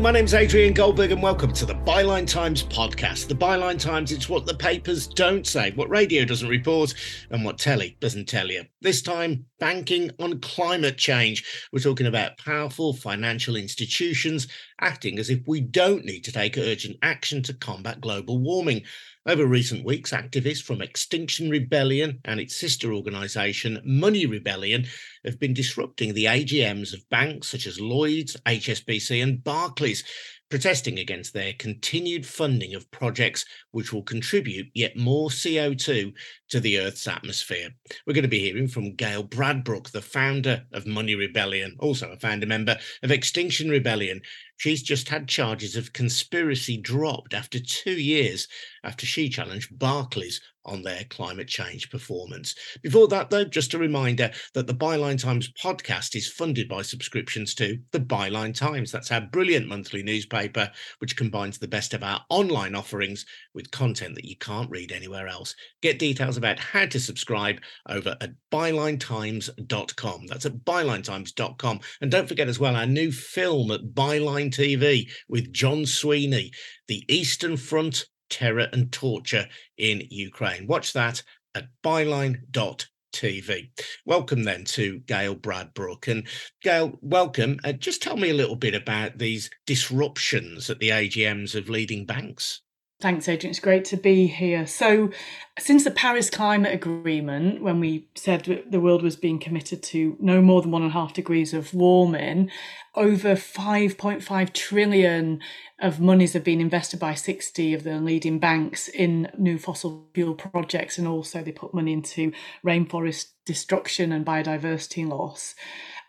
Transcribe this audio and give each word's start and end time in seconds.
My 0.00 0.10
name's 0.12 0.34
Adrian 0.34 0.74
Goldberg, 0.74 1.10
and 1.10 1.22
welcome 1.22 1.52
to 1.54 1.64
the 1.64 1.74
Byline 1.74 2.28
Times 2.28 2.62
podcast. 2.62 3.28
The 3.28 3.34
Byline 3.34 3.80
Times, 3.80 4.12
it's 4.12 4.28
what 4.28 4.44
the 4.44 4.54
papers 4.54 5.08
don't 5.08 5.46
say, 5.46 5.72
what 5.72 5.88
radio 5.88 6.24
doesn't 6.24 6.48
report, 6.48 6.94
and 7.30 7.44
what 7.44 7.58
telly 7.58 7.96
doesn't 7.98 8.28
tell 8.28 8.48
you. 8.48 8.64
This 8.82 9.00
time, 9.00 9.46
banking 9.58 10.10
on 10.20 10.38
climate 10.40 10.98
change. 10.98 11.68
We're 11.72 11.80
talking 11.80 12.06
about 12.06 12.36
powerful 12.36 12.92
financial 12.92 13.56
institutions 13.56 14.46
acting 14.80 15.18
as 15.18 15.30
if 15.30 15.40
we 15.46 15.62
don't 15.62 16.04
need 16.04 16.24
to 16.24 16.32
take 16.32 16.58
urgent 16.58 16.98
action 17.02 17.42
to 17.44 17.54
combat 17.54 18.00
global 18.00 18.38
warming. 18.38 18.82
Over 19.28 19.44
recent 19.44 19.84
weeks, 19.84 20.12
activists 20.12 20.62
from 20.62 20.80
Extinction 20.80 21.50
Rebellion 21.50 22.20
and 22.24 22.38
its 22.38 22.54
sister 22.54 22.92
organisation, 22.92 23.82
Money 23.84 24.24
Rebellion, 24.24 24.86
have 25.24 25.40
been 25.40 25.52
disrupting 25.52 26.14
the 26.14 26.26
AGMs 26.26 26.94
of 26.94 27.08
banks 27.10 27.48
such 27.48 27.66
as 27.66 27.80
Lloyds, 27.80 28.36
HSBC, 28.46 29.20
and 29.20 29.42
Barclays, 29.42 30.04
protesting 30.48 31.00
against 31.00 31.34
their 31.34 31.52
continued 31.54 32.24
funding 32.24 32.76
of 32.76 32.88
projects 32.92 33.44
which 33.72 33.92
will 33.92 34.04
contribute 34.04 34.68
yet 34.74 34.96
more 34.96 35.28
CO2 35.28 36.12
to 36.50 36.60
the 36.60 36.78
Earth's 36.78 37.08
atmosphere. 37.08 37.70
We're 38.06 38.14
going 38.14 38.22
to 38.22 38.28
be 38.28 38.38
hearing 38.38 38.68
from 38.68 38.94
Gail 38.94 39.24
Bradbrook, 39.24 39.90
the 39.90 40.02
founder 40.02 40.64
of 40.72 40.86
Money 40.86 41.16
Rebellion, 41.16 41.74
also 41.80 42.12
a 42.12 42.16
founder 42.16 42.46
member 42.46 42.78
of 43.02 43.10
Extinction 43.10 43.70
Rebellion, 43.70 44.20
She's 44.56 44.82
just 44.82 45.08
had 45.08 45.28
charges 45.28 45.76
of 45.76 45.92
conspiracy 45.92 46.76
dropped 46.76 47.34
after 47.34 47.58
two 47.60 48.00
years 48.00 48.48
after 48.82 49.04
she 49.04 49.28
challenged 49.28 49.78
Barclays 49.78 50.40
on 50.66 50.82
their 50.82 51.04
climate 51.08 51.48
change 51.48 51.90
performance. 51.90 52.54
Before 52.82 53.08
that, 53.08 53.30
though, 53.30 53.44
just 53.44 53.72
a 53.74 53.78
reminder 53.78 54.30
that 54.54 54.66
the 54.66 54.74
Byline 54.74 55.20
Times 55.20 55.52
podcast 55.62 56.16
is 56.16 56.28
funded 56.28 56.68
by 56.68 56.82
subscriptions 56.82 57.54
to 57.54 57.78
the 57.92 58.00
Byline 58.00 58.54
Times. 58.54 58.90
That's 58.90 59.12
our 59.12 59.20
brilliant 59.20 59.68
monthly 59.68 60.02
newspaper, 60.02 60.70
which 60.98 61.16
combines 61.16 61.58
the 61.58 61.68
best 61.68 61.94
of 61.94 62.02
our 62.02 62.20
online 62.28 62.74
offerings 62.74 63.24
with 63.54 63.70
content 63.70 64.16
that 64.16 64.24
you 64.24 64.36
can't 64.36 64.70
read 64.70 64.92
anywhere 64.92 65.28
else. 65.28 65.54
Get 65.82 65.98
details 65.98 66.36
about 66.36 66.58
how 66.58 66.86
to 66.86 67.00
subscribe 67.00 67.60
over 67.88 68.16
at 68.20 68.32
bylinetimes.com. 68.52 70.26
That's 70.26 70.46
at 70.46 70.64
bylinetimes.com. 70.64 71.80
And 72.00 72.10
don't 72.10 72.28
forget 72.28 72.48
as 72.48 72.58
well 72.58 72.76
our 72.76 72.86
new 72.86 73.12
film 73.12 73.70
at 73.70 73.94
Byline 73.94 74.45
TV 74.50 75.08
with 75.28 75.52
John 75.52 75.86
Sweeney, 75.86 76.52
The 76.88 77.04
Eastern 77.08 77.56
Front 77.56 78.06
terror 78.30 78.68
and 78.72 78.92
torture 78.92 79.46
in 79.78 80.02
Ukraine. 80.10 80.66
Watch 80.66 80.92
that 80.92 81.22
at 81.54 81.68
byline.tv. 81.84 83.70
Welcome 84.04 84.42
then 84.42 84.64
to 84.64 84.98
Gail 85.00 85.34
Bradbrook. 85.34 86.08
And 86.08 86.26
Gail, 86.62 86.98
welcome. 87.00 87.58
Uh, 87.64 87.72
just 87.72 88.02
tell 88.02 88.16
me 88.16 88.30
a 88.30 88.34
little 88.34 88.56
bit 88.56 88.74
about 88.74 89.18
these 89.18 89.50
disruptions 89.66 90.70
at 90.70 90.78
the 90.78 90.90
AGMs 90.90 91.54
of 91.54 91.68
leading 91.68 92.04
banks. 92.04 92.62
Thanks, 92.98 93.28
Adrian. 93.28 93.50
It's 93.50 93.60
great 93.60 93.84
to 93.86 93.98
be 93.98 94.26
here. 94.26 94.66
So, 94.66 95.10
since 95.58 95.84
the 95.84 95.90
Paris 95.90 96.30
Climate 96.30 96.72
Agreement, 96.72 97.62
when 97.62 97.78
we 97.78 98.08
said 98.14 98.64
the 98.70 98.80
world 98.80 99.02
was 99.02 99.16
being 99.16 99.38
committed 99.38 99.82
to 99.84 100.16
no 100.18 100.40
more 100.40 100.62
than 100.62 100.70
one 100.70 100.80
and 100.80 100.90
a 100.90 100.94
half 100.94 101.12
degrees 101.12 101.52
of 101.52 101.74
warming, 101.74 102.50
over 102.94 103.34
5.5 103.34 104.52
trillion 104.54 105.40
of 105.78 106.00
monies 106.00 106.32
have 106.32 106.44
been 106.44 106.62
invested 106.62 106.98
by 106.98 107.12
60 107.12 107.74
of 107.74 107.84
the 107.84 108.00
leading 108.00 108.38
banks 108.38 108.88
in 108.88 109.30
new 109.36 109.58
fossil 109.58 110.08
fuel 110.14 110.34
projects, 110.34 110.96
and 110.96 111.06
also 111.06 111.42
they 111.42 111.52
put 111.52 111.74
money 111.74 111.92
into 111.92 112.32
rainforest 112.64 113.26
destruction 113.44 114.10
and 114.10 114.24
biodiversity 114.24 115.06
loss. 115.06 115.54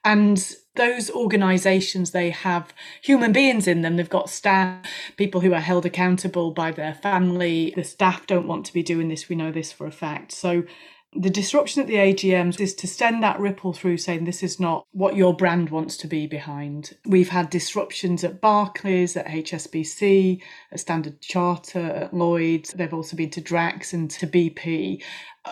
And 0.06 0.56
those 0.78 1.10
organizations, 1.12 2.12
they 2.12 2.30
have 2.30 2.74
human 3.02 3.32
beings 3.32 3.68
in 3.68 3.82
them. 3.82 3.98
They've 3.98 4.10
got 4.10 4.30
staff, 4.30 4.86
people 5.18 5.42
who 5.42 5.54
are 5.54 5.60
held 5.60 5.86
accountable 5.86 6.52
by 6.52 6.72
their 6.72 6.94
family. 6.94 7.74
The 7.76 7.84
staff 7.84 8.26
don't 8.28 8.48
want 8.48 8.66
to 8.68 8.74
be 8.74 8.84
doing 8.84 9.10
this. 9.10 9.28
We 9.28 9.36
know 9.36 9.52
this 9.52 9.72
for 9.72 9.86
a 9.86 9.92
fact. 9.92 10.32
So 10.32 10.64
the 11.14 11.30
disruption 11.30 11.82
at 11.82 11.88
the 11.88 11.96
AGMs 11.96 12.60
is 12.60 12.76
to 12.76 12.88
send 12.88 13.24
that 13.24 13.40
ripple 13.40 13.74
through 13.74 13.98
saying 13.98 14.26
this 14.26 14.44
is 14.44 14.60
not 14.60 14.86
what 14.92 15.16
your 15.16 15.36
brand 15.36 15.70
wants 15.70 15.98
to 15.98 16.08
be 16.08 16.28
behind. 16.28 16.98
We've 17.06 17.30
had 17.30 17.50
disruptions 17.50 18.24
at 18.24 18.42
Barclays, 18.42 19.16
at 19.16 19.28
HSBC, 19.28 20.42
at 20.72 20.80
Standard 20.80 21.22
Charter, 21.22 21.80
at 21.80 22.14
Lloyds. 22.14 22.74
They've 22.74 22.94
also 22.94 23.16
been 23.16 23.30
to 23.32 23.42
Drax 23.42 23.94
and 23.94 24.10
to 24.12 24.28
BP 24.28 25.02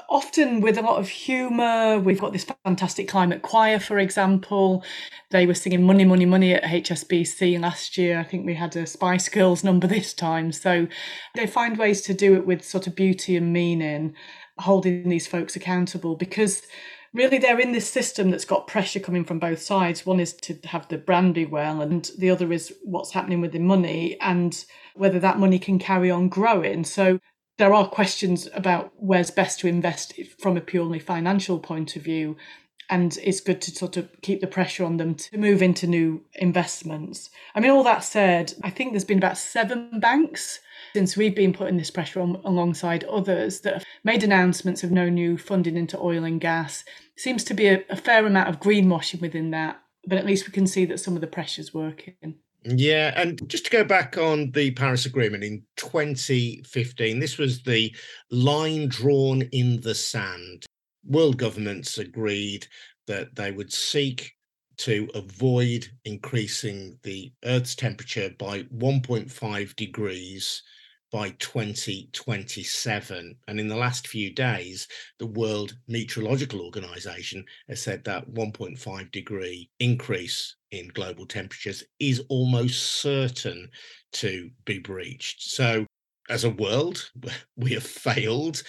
often 0.09 0.61
with 0.61 0.77
a 0.77 0.81
lot 0.81 0.99
of 0.99 1.09
humour. 1.09 1.99
We've 1.99 2.19
got 2.19 2.33
this 2.33 2.45
fantastic 2.63 3.07
climate 3.07 3.41
choir, 3.41 3.79
for 3.79 3.99
example. 3.99 4.83
They 5.31 5.45
were 5.45 5.53
singing 5.53 5.83
Money, 5.83 6.05
Money, 6.05 6.25
Money 6.25 6.53
at 6.53 6.63
HSBC 6.63 7.59
last 7.59 7.97
year. 7.97 8.19
I 8.19 8.23
think 8.23 8.45
we 8.45 8.55
had 8.55 8.75
a 8.75 8.85
Spice 8.85 9.29
Girls 9.29 9.63
number 9.63 9.87
this 9.95 10.13
time. 10.13 10.51
So 10.51 10.87
they 11.35 11.47
find 11.47 11.77
ways 11.77 12.01
to 12.03 12.13
do 12.13 12.35
it 12.35 12.45
with 12.45 12.63
sort 12.63 12.87
of 12.87 12.95
beauty 12.95 13.35
and 13.35 13.53
meaning, 13.53 14.15
holding 14.59 15.09
these 15.09 15.27
folks 15.27 15.55
accountable 15.55 16.15
because 16.15 16.63
really 17.13 17.37
they're 17.37 17.59
in 17.59 17.71
this 17.71 17.89
system 17.89 18.29
that's 18.29 18.45
got 18.45 18.67
pressure 18.67 18.99
coming 18.99 19.23
from 19.23 19.39
both 19.39 19.61
sides. 19.61 20.05
One 20.05 20.19
is 20.19 20.33
to 20.33 20.57
have 20.65 20.87
the 20.87 20.97
brand 20.97 21.33
be 21.33 21.45
well, 21.45 21.81
and 21.81 22.09
the 22.17 22.29
other 22.29 22.51
is 22.51 22.73
what's 22.83 23.11
happening 23.11 23.41
with 23.41 23.53
the 23.53 23.59
money 23.59 24.17
and 24.21 24.63
whether 24.95 25.19
that 25.19 25.39
money 25.39 25.59
can 25.59 25.79
carry 25.79 26.11
on 26.11 26.29
growing. 26.29 26.83
So 26.83 27.19
there 27.57 27.73
are 27.73 27.87
questions 27.87 28.49
about 28.53 28.91
where's 28.97 29.31
best 29.31 29.59
to 29.61 29.67
invest 29.67 30.19
from 30.39 30.57
a 30.57 30.61
purely 30.61 30.99
financial 30.99 31.57
point 31.59 31.95
of 31.95 32.01
view 32.01 32.35
and 32.89 33.17
it's 33.23 33.39
good 33.39 33.61
to 33.61 33.71
sort 33.71 33.97
of 33.97 34.09
keep 34.21 34.41
the 34.41 34.47
pressure 34.47 34.85
on 34.85 34.97
them 34.97 35.15
to 35.15 35.37
move 35.37 35.61
into 35.61 35.87
new 35.87 36.23
investments. 36.35 37.29
I 37.55 37.59
mean, 37.59 37.71
all 37.71 37.83
that 37.83 38.03
said, 38.03 38.53
I 38.63 38.69
think 38.69 38.91
there's 38.91 39.05
been 39.05 39.17
about 39.17 39.37
seven 39.37 39.99
banks 39.99 40.59
since 40.95 41.17
we've 41.17 41.35
been 41.35 41.51
putting 41.51 41.75
this 41.75 41.91
pressure 41.91 42.21
on 42.21 42.39
alongside 42.45 43.03
others 43.03 43.59
that 43.59 43.73
have 43.73 43.85
made 44.05 44.23
announcements 44.23 44.81
of 44.81 44.91
no 44.91 45.09
new 45.09 45.37
funding 45.37 45.75
into 45.75 45.99
oil 45.99 46.23
and 46.23 46.39
gas. 46.39 46.85
Seems 47.17 47.43
to 47.43 47.53
be 47.53 47.67
a, 47.67 47.83
a 47.89 47.97
fair 47.97 48.25
amount 48.25 48.47
of 48.47 48.61
greenwashing 48.61 49.19
within 49.19 49.51
that, 49.51 49.81
but 50.07 50.17
at 50.17 50.25
least 50.25 50.47
we 50.47 50.53
can 50.53 50.65
see 50.65 50.85
that 50.85 51.01
some 51.01 51.13
of 51.13 51.19
the 51.19 51.27
pressure's 51.27 51.73
working. 51.73 52.35
Yeah, 52.63 53.11
and 53.17 53.37
just 53.49 53.65
to 53.65 53.71
go 53.71 53.83
back 53.83 54.17
on 54.17 54.51
the 54.51 54.71
Paris 54.71 55.05
Agreement 55.05 55.43
in 55.43 55.63
2015, 55.75 57.19
this 57.19 57.37
was 57.37 57.61
the 57.63 57.93
line 58.31 58.87
drawn 58.87 59.41
in 59.51 59.81
the 59.81 59.95
sand. 59.95 60.65
World 61.05 61.35
governments 61.35 61.97
agreed 61.97 62.67
that 63.07 63.35
they 63.35 63.51
would 63.51 63.73
seek 63.73 64.31
to 64.77 65.09
avoid 65.13 65.89
increasing 66.05 66.97
the 67.03 67.33
Earth's 67.43 67.75
temperature 67.75 68.31
by 68.39 68.61
1.5 68.63 69.75
degrees 69.75 70.63
by 71.11 71.29
2027. 71.39 73.35
And 73.47 73.59
in 73.59 73.67
the 73.67 73.75
last 73.75 74.07
few 74.07 74.33
days, 74.33 74.87
the 75.19 75.27
World 75.27 75.77
Meteorological 75.87 76.61
Organization 76.61 77.45
has 77.69 77.81
said 77.81 78.03
that 78.03 78.29
1.5 78.29 79.11
degree 79.11 79.69
increase 79.79 80.55
in 80.71 80.89
global 80.89 81.25
temperatures 81.25 81.83
is 81.99 82.21
almost 82.29 83.01
certain 83.01 83.69
to 84.13 84.49
be 84.65 84.79
breached. 84.79 85.41
So, 85.43 85.85
as 86.29 86.43
a 86.43 86.49
world, 86.49 87.09
we 87.55 87.73
have 87.73 87.85
failed. 87.85 88.63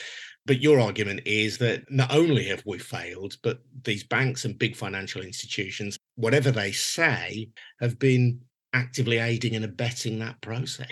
But 0.46 0.60
your 0.60 0.78
argument 0.78 1.22
is 1.26 1.58
that 1.58 1.90
not 1.90 2.14
only 2.14 2.44
have 2.44 2.62
we 2.64 2.78
failed, 2.78 3.36
but 3.42 3.58
these 3.82 4.04
banks 4.04 4.44
and 4.44 4.56
big 4.56 4.76
financial 4.76 5.20
institutions, 5.22 5.98
whatever 6.14 6.52
they 6.52 6.70
say, 6.70 7.48
have 7.80 7.98
been 7.98 8.40
actively 8.72 9.18
aiding 9.18 9.56
and 9.56 9.64
abetting 9.64 10.20
that 10.20 10.40
process. 10.40 10.86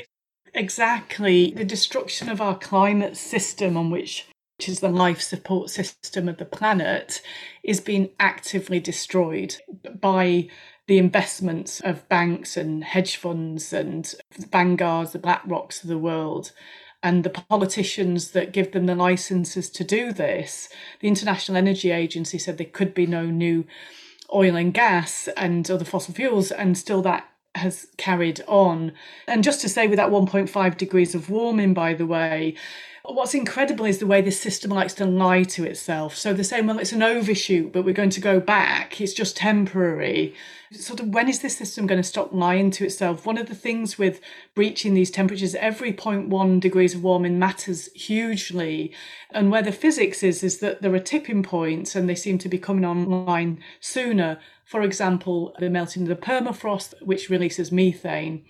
Exactly. 0.54 1.50
The 1.50 1.64
destruction 1.64 2.28
of 2.28 2.40
our 2.40 2.56
climate 2.58 3.16
system, 3.16 3.76
on 3.76 3.90
which 3.90 4.26
which 4.56 4.68
is 4.68 4.78
the 4.78 4.88
life 4.88 5.20
support 5.20 5.68
system 5.68 6.28
of 6.28 6.36
the 6.36 6.44
planet, 6.44 7.20
is 7.64 7.80
being 7.80 8.10
actively 8.20 8.78
destroyed 8.78 9.56
by 10.00 10.48
the 10.86 10.96
investments 10.98 11.80
of 11.80 12.08
banks 12.08 12.56
and 12.56 12.84
hedge 12.84 13.16
funds 13.16 13.72
and 13.72 14.14
the 14.38 14.46
Vanguards, 14.46 15.10
the 15.12 15.18
BlackRocks 15.18 15.82
of 15.82 15.88
the 15.88 15.98
world, 15.98 16.52
and 17.02 17.24
the 17.24 17.30
politicians 17.30 18.30
that 18.30 18.52
give 18.52 18.70
them 18.70 18.86
the 18.86 18.94
licenses 18.94 19.68
to 19.70 19.82
do 19.82 20.12
this. 20.12 20.68
The 21.00 21.08
International 21.08 21.56
Energy 21.56 21.90
Agency 21.90 22.38
said 22.38 22.56
there 22.56 22.66
could 22.66 22.94
be 22.94 23.06
no 23.06 23.26
new 23.26 23.66
oil 24.32 24.54
and 24.54 24.72
gas 24.72 25.28
and 25.36 25.68
other 25.68 25.84
fossil 25.84 26.14
fuels, 26.14 26.52
and 26.52 26.78
still 26.78 27.02
that 27.02 27.28
has 27.54 27.86
carried 27.96 28.42
on. 28.46 28.92
And 29.26 29.44
just 29.44 29.60
to 29.62 29.68
say, 29.68 29.86
with 29.86 29.96
that 29.96 30.10
1.5 30.10 30.76
degrees 30.76 31.14
of 31.14 31.30
warming, 31.30 31.74
by 31.74 31.94
the 31.94 32.06
way, 32.06 32.56
what's 33.12 33.34
incredible 33.34 33.84
is 33.84 33.98
the 33.98 34.06
way 34.06 34.22
this 34.22 34.40
system 34.40 34.70
likes 34.70 34.94
to 34.94 35.04
lie 35.04 35.42
to 35.42 35.64
itself. 35.64 36.16
So 36.16 36.32
they're 36.32 36.42
saying, 36.42 36.66
well, 36.66 36.78
it's 36.78 36.92
an 36.92 37.02
overshoot, 37.02 37.70
but 37.70 37.84
we're 37.84 37.92
going 37.92 38.08
to 38.10 38.20
go 38.20 38.40
back. 38.40 38.98
It's 38.98 39.12
just 39.12 39.36
temporary. 39.36 40.34
Sort 40.72 41.00
of, 41.00 41.08
when 41.08 41.28
is 41.28 41.40
this 41.40 41.56
system 41.56 41.86
going 41.86 42.00
to 42.00 42.08
stop 42.08 42.32
lying 42.32 42.70
to 42.72 42.84
itself? 42.86 43.26
One 43.26 43.36
of 43.36 43.48
the 43.48 43.54
things 43.54 43.98
with 43.98 44.22
breaching 44.54 44.94
these 44.94 45.10
temperatures, 45.10 45.54
every 45.54 45.92
0.1 45.92 46.60
degrees 46.60 46.94
of 46.94 47.04
warming 47.04 47.38
matters 47.38 47.92
hugely. 47.92 48.90
And 49.30 49.50
where 49.50 49.62
the 49.62 49.70
physics 49.70 50.22
is, 50.22 50.42
is 50.42 50.58
that 50.60 50.80
there 50.80 50.94
are 50.94 50.98
tipping 50.98 51.42
points 51.42 51.94
and 51.94 52.08
they 52.08 52.14
seem 52.14 52.38
to 52.38 52.48
be 52.48 52.58
coming 52.58 52.86
online 52.86 53.60
sooner 53.80 54.38
for 54.64 54.82
example, 54.82 55.54
the 55.58 55.68
melting 55.68 56.02
of 56.02 56.08
the 56.08 56.16
permafrost, 56.16 56.94
which 57.02 57.28
releases 57.28 57.70
methane. 57.70 58.44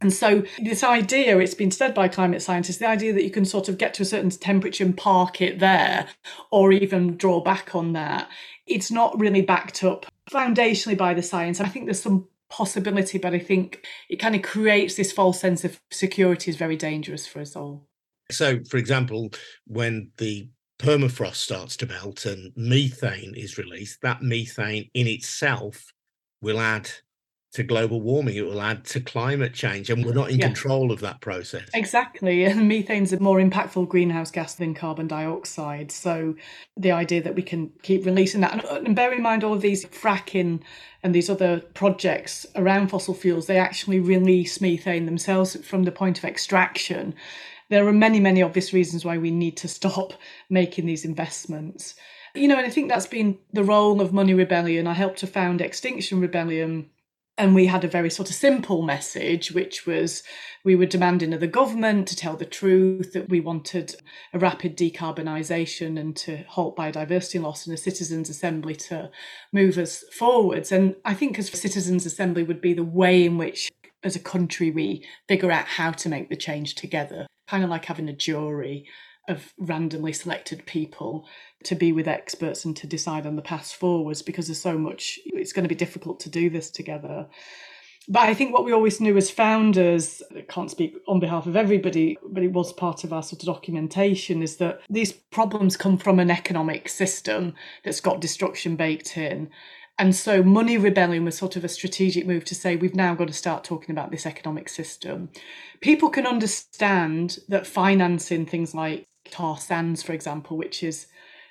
And 0.00 0.12
so, 0.12 0.44
this 0.62 0.84
idea, 0.84 1.38
it's 1.38 1.54
been 1.54 1.72
said 1.72 1.92
by 1.92 2.08
climate 2.08 2.42
scientists, 2.42 2.78
the 2.78 2.88
idea 2.88 3.12
that 3.12 3.24
you 3.24 3.30
can 3.30 3.44
sort 3.44 3.68
of 3.68 3.78
get 3.78 3.94
to 3.94 4.02
a 4.02 4.06
certain 4.06 4.30
temperature 4.30 4.84
and 4.84 4.96
park 4.96 5.40
it 5.40 5.58
there, 5.58 6.06
or 6.52 6.72
even 6.72 7.16
draw 7.16 7.40
back 7.40 7.74
on 7.74 7.94
that, 7.94 8.28
it's 8.66 8.90
not 8.90 9.18
really 9.18 9.42
backed 9.42 9.82
up 9.82 10.06
foundationally 10.30 10.96
by 10.96 11.14
the 11.14 11.22
science. 11.22 11.60
I 11.60 11.68
think 11.68 11.86
there's 11.86 12.02
some 12.02 12.28
possibility, 12.48 13.18
but 13.18 13.34
I 13.34 13.38
think 13.38 13.86
it 14.08 14.16
kind 14.16 14.34
of 14.34 14.42
creates 14.42 14.94
this 14.94 15.12
false 15.12 15.40
sense 15.40 15.64
of 15.64 15.80
security 15.90 16.50
is 16.50 16.56
very 16.56 16.76
dangerous 16.76 17.26
for 17.26 17.40
us 17.40 17.56
all. 17.56 17.86
So, 18.30 18.60
for 18.68 18.76
example, 18.76 19.30
when 19.66 20.10
the 20.18 20.48
permafrost 20.78 21.36
starts 21.36 21.76
to 21.78 21.86
melt 21.86 22.24
and 22.24 22.52
methane 22.56 23.34
is 23.34 23.58
released, 23.58 24.00
that 24.02 24.22
methane 24.22 24.90
in 24.94 25.06
itself 25.06 25.92
will 26.40 26.60
add 26.60 26.90
to 27.58 27.64
global 27.64 28.00
warming. 28.00 28.36
It 28.36 28.46
will 28.46 28.60
add 28.60 28.84
to 28.86 29.00
climate 29.00 29.52
change, 29.52 29.90
and 29.90 30.04
we're 30.04 30.14
not 30.14 30.30
in 30.30 30.38
yeah. 30.38 30.46
control 30.46 30.90
of 30.90 31.00
that 31.00 31.20
process. 31.20 31.68
Exactly. 31.74 32.44
And 32.48 32.68
methane's 32.68 33.12
a 33.12 33.20
more 33.20 33.38
impactful 33.38 33.88
greenhouse 33.88 34.30
gas 34.30 34.54
than 34.54 34.74
carbon 34.74 35.06
dioxide. 35.06 35.92
So 35.92 36.34
the 36.76 36.92
idea 36.92 37.22
that 37.22 37.34
we 37.34 37.42
can 37.42 37.72
keep 37.82 38.06
releasing 38.06 38.40
that, 38.40 38.64
and 38.72 38.96
bear 38.96 39.12
in 39.12 39.22
mind 39.22 39.44
all 39.44 39.54
of 39.54 39.60
these 39.60 39.84
fracking 39.86 40.62
and 41.02 41.14
these 41.14 41.28
other 41.28 41.60
projects 41.74 42.46
around 42.56 42.88
fossil 42.88 43.14
fuels, 43.14 43.46
they 43.46 43.58
actually 43.58 44.00
release 44.00 44.60
methane 44.60 45.06
themselves 45.06 45.56
from 45.66 45.82
the 45.82 45.92
point 45.92 46.18
of 46.18 46.24
extraction 46.24 47.14
there 47.70 47.86
are 47.86 47.92
many, 47.92 48.18
many 48.18 48.42
obvious 48.42 48.72
reasons 48.72 49.04
why 49.04 49.18
we 49.18 49.30
need 49.30 49.58
to 49.58 49.68
stop 49.68 50.14
making 50.50 50.86
these 50.86 51.04
investments. 51.04 51.94
You 52.34 52.48
know, 52.48 52.56
and 52.56 52.66
I 52.66 52.70
think 52.70 52.88
that's 52.88 53.06
been 53.06 53.38
the 53.52 53.64
role 53.64 54.00
of 54.00 54.12
Money 54.12 54.34
Rebellion. 54.34 54.86
I 54.86 54.94
helped 54.94 55.18
to 55.18 55.26
found 55.26 55.60
Extinction 55.60 56.20
Rebellion 56.20 56.90
and 57.38 57.54
we 57.54 57.66
had 57.66 57.84
a 57.84 57.88
very 57.88 58.10
sort 58.10 58.28
of 58.28 58.34
simple 58.34 58.82
message, 58.82 59.52
which 59.52 59.86
was 59.86 60.22
we 60.64 60.74
were 60.74 60.86
demanding 60.86 61.32
of 61.32 61.40
the 61.40 61.46
government 61.46 62.08
to 62.08 62.16
tell 62.16 62.36
the 62.36 62.44
truth, 62.44 63.12
that 63.12 63.28
we 63.28 63.40
wanted 63.40 63.94
a 64.34 64.38
rapid 64.38 64.76
decarbonisation 64.76 65.98
and 65.98 66.16
to 66.16 66.42
halt 66.48 66.76
biodiversity 66.76 67.40
loss, 67.40 67.66
and 67.66 67.72
a 67.72 67.78
citizens' 67.78 68.28
assembly 68.28 68.74
to 68.74 69.10
move 69.52 69.78
us 69.78 70.04
forwards. 70.12 70.72
And 70.72 70.96
I 71.04 71.14
think 71.14 71.38
as 71.38 71.48
citizens' 71.48 72.04
assembly 72.04 72.42
would 72.42 72.60
be 72.60 72.74
the 72.74 72.82
way 72.82 73.24
in 73.24 73.38
which, 73.38 73.70
as 74.02 74.16
a 74.16 74.20
country, 74.20 74.70
we 74.70 75.06
figure 75.28 75.52
out 75.52 75.66
how 75.66 75.92
to 75.92 76.08
make 76.08 76.28
the 76.28 76.36
change 76.36 76.74
together 76.74 77.26
kind 77.48 77.64
of 77.64 77.70
like 77.70 77.86
having 77.86 78.08
a 78.08 78.12
jury 78.12 78.86
of 79.28 79.52
randomly 79.58 80.12
selected 80.12 80.64
people 80.66 81.26
to 81.64 81.74
be 81.74 81.92
with 81.92 82.08
experts 82.08 82.64
and 82.64 82.76
to 82.76 82.86
decide 82.86 83.26
on 83.26 83.36
the 83.36 83.42
path 83.42 83.72
forwards 83.72 84.22
because 84.22 84.46
there's 84.46 84.60
so 84.60 84.78
much 84.78 85.18
it's 85.26 85.52
going 85.52 85.64
to 85.64 85.68
be 85.68 85.74
difficult 85.74 86.20
to 86.20 86.30
do 86.30 86.48
this 86.48 86.70
together 86.70 87.26
but 88.08 88.22
i 88.22 88.34
think 88.34 88.52
what 88.52 88.64
we 88.64 88.72
always 88.72 89.00
knew 89.00 89.16
as 89.16 89.30
founders 89.30 90.22
I 90.36 90.42
can't 90.42 90.70
speak 90.70 90.96
on 91.06 91.20
behalf 91.20 91.46
of 91.46 91.56
everybody 91.56 92.16
but 92.30 92.42
it 92.42 92.52
was 92.52 92.72
part 92.72 93.04
of 93.04 93.12
our 93.12 93.22
sort 93.22 93.42
of 93.42 93.46
documentation 93.46 94.42
is 94.42 94.56
that 94.56 94.80
these 94.88 95.12
problems 95.12 95.76
come 95.76 95.98
from 95.98 96.18
an 96.18 96.30
economic 96.30 96.88
system 96.88 97.54
that's 97.84 98.00
got 98.00 98.20
destruction 98.20 98.76
baked 98.76 99.16
in 99.16 99.50
and 100.00 100.14
so 100.14 100.44
Money 100.44 100.78
Rebellion 100.78 101.24
was 101.24 101.36
sort 101.36 101.56
of 101.56 101.64
a 101.64 101.68
strategic 101.68 102.24
move 102.24 102.44
to 102.44 102.54
say 102.54 102.76
we've 102.76 102.94
now 102.94 103.16
got 103.16 103.26
to 103.26 103.34
start 103.34 103.64
talking 103.64 103.90
about 103.90 104.12
this 104.12 104.26
economic 104.26 104.68
system. 104.68 105.30
People 105.80 106.08
can 106.08 106.24
understand 106.24 107.40
that 107.48 107.66
financing 107.66 108.46
things 108.46 108.76
like 108.76 109.07
tar 109.30 109.58
sands, 109.58 110.02
for 110.02 110.12
example, 110.12 110.56
which 110.56 110.82
is 110.82 111.06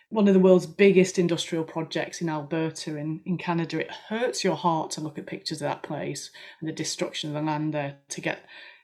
one 0.09 0.27
of 0.27 0.33
the 0.33 0.39
world's 0.39 0.67
biggest 0.67 1.19
industrial 1.19 1.63
projects 1.63 2.21
in 2.21 2.29
Alberta 2.29 2.95
in, 2.95 3.21
in 3.25 3.37
Canada. 3.37 3.79
It 3.79 3.91
hurts 3.91 4.43
your 4.43 4.55
heart 4.55 4.91
to 4.91 5.01
look 5.01 5.17
at 5.17 5.25
pictures 5.25 5.61
of 5.61 5.67
that 5.67 5.83
place 5.83 6.31
and 6.59 6.67
the 6.67 6.73
destruction 6.73 7.29
of 7.29 7.33
the 7.35 7.41
land 7.41 7.73
there 7.73 7.97
to 8.09 8.21
get 8.21 8.39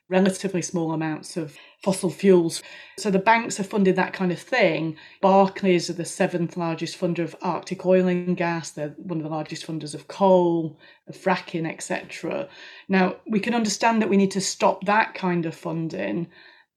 relatively 0.08 0.60
small 0.60 0.92
amounts 0.92 1.36
of 1.36 1.56
fossil 1.82 2.10
fuels. 2.10 2.62
So 2.98 3.10
the 3.10 3.18
banks 3.18 3.58
are 3.58 3.64
funding 3.64 3.94
that 3.94 4.12
kind 4.12 4.32
of 4.32 4.38
thing. 4.38 4.96
Barclays 5.22 5.88
are 5.88 5.94
the 5.94 6.04
seventh 6.04 6.56
largest 6.56 7.00
funder 7.00 7.20
of 7.20 7.34
Arctic 7.40 7.86
oil 7.86 8.06
and 8.06 8.36
gas. 8.36 8.70
They're 8.70 8.94
one 8.98 9.18
of 9.18 9.24
the 9.24 9.30
largest 9.30 9.66
funders 9.66 9.94
of 9.94 10.08
coal, 10.08 10.78
of 11.08 11.16
fracking, 11.16 11.70
etc. 11.70 12.48
Now 12.88 13.16
we 13.26 13.40
can 13.40 13.54
understand 13.54 14.02
that 14.02 14.10
we 14.10 14.18
need 14.18 14.32
to 14.32 14.40
stop 14.40 14.84
that 14.84 15.14
kind 15.14 15.46
of 15.46 15.54
funding, 15.54 16.28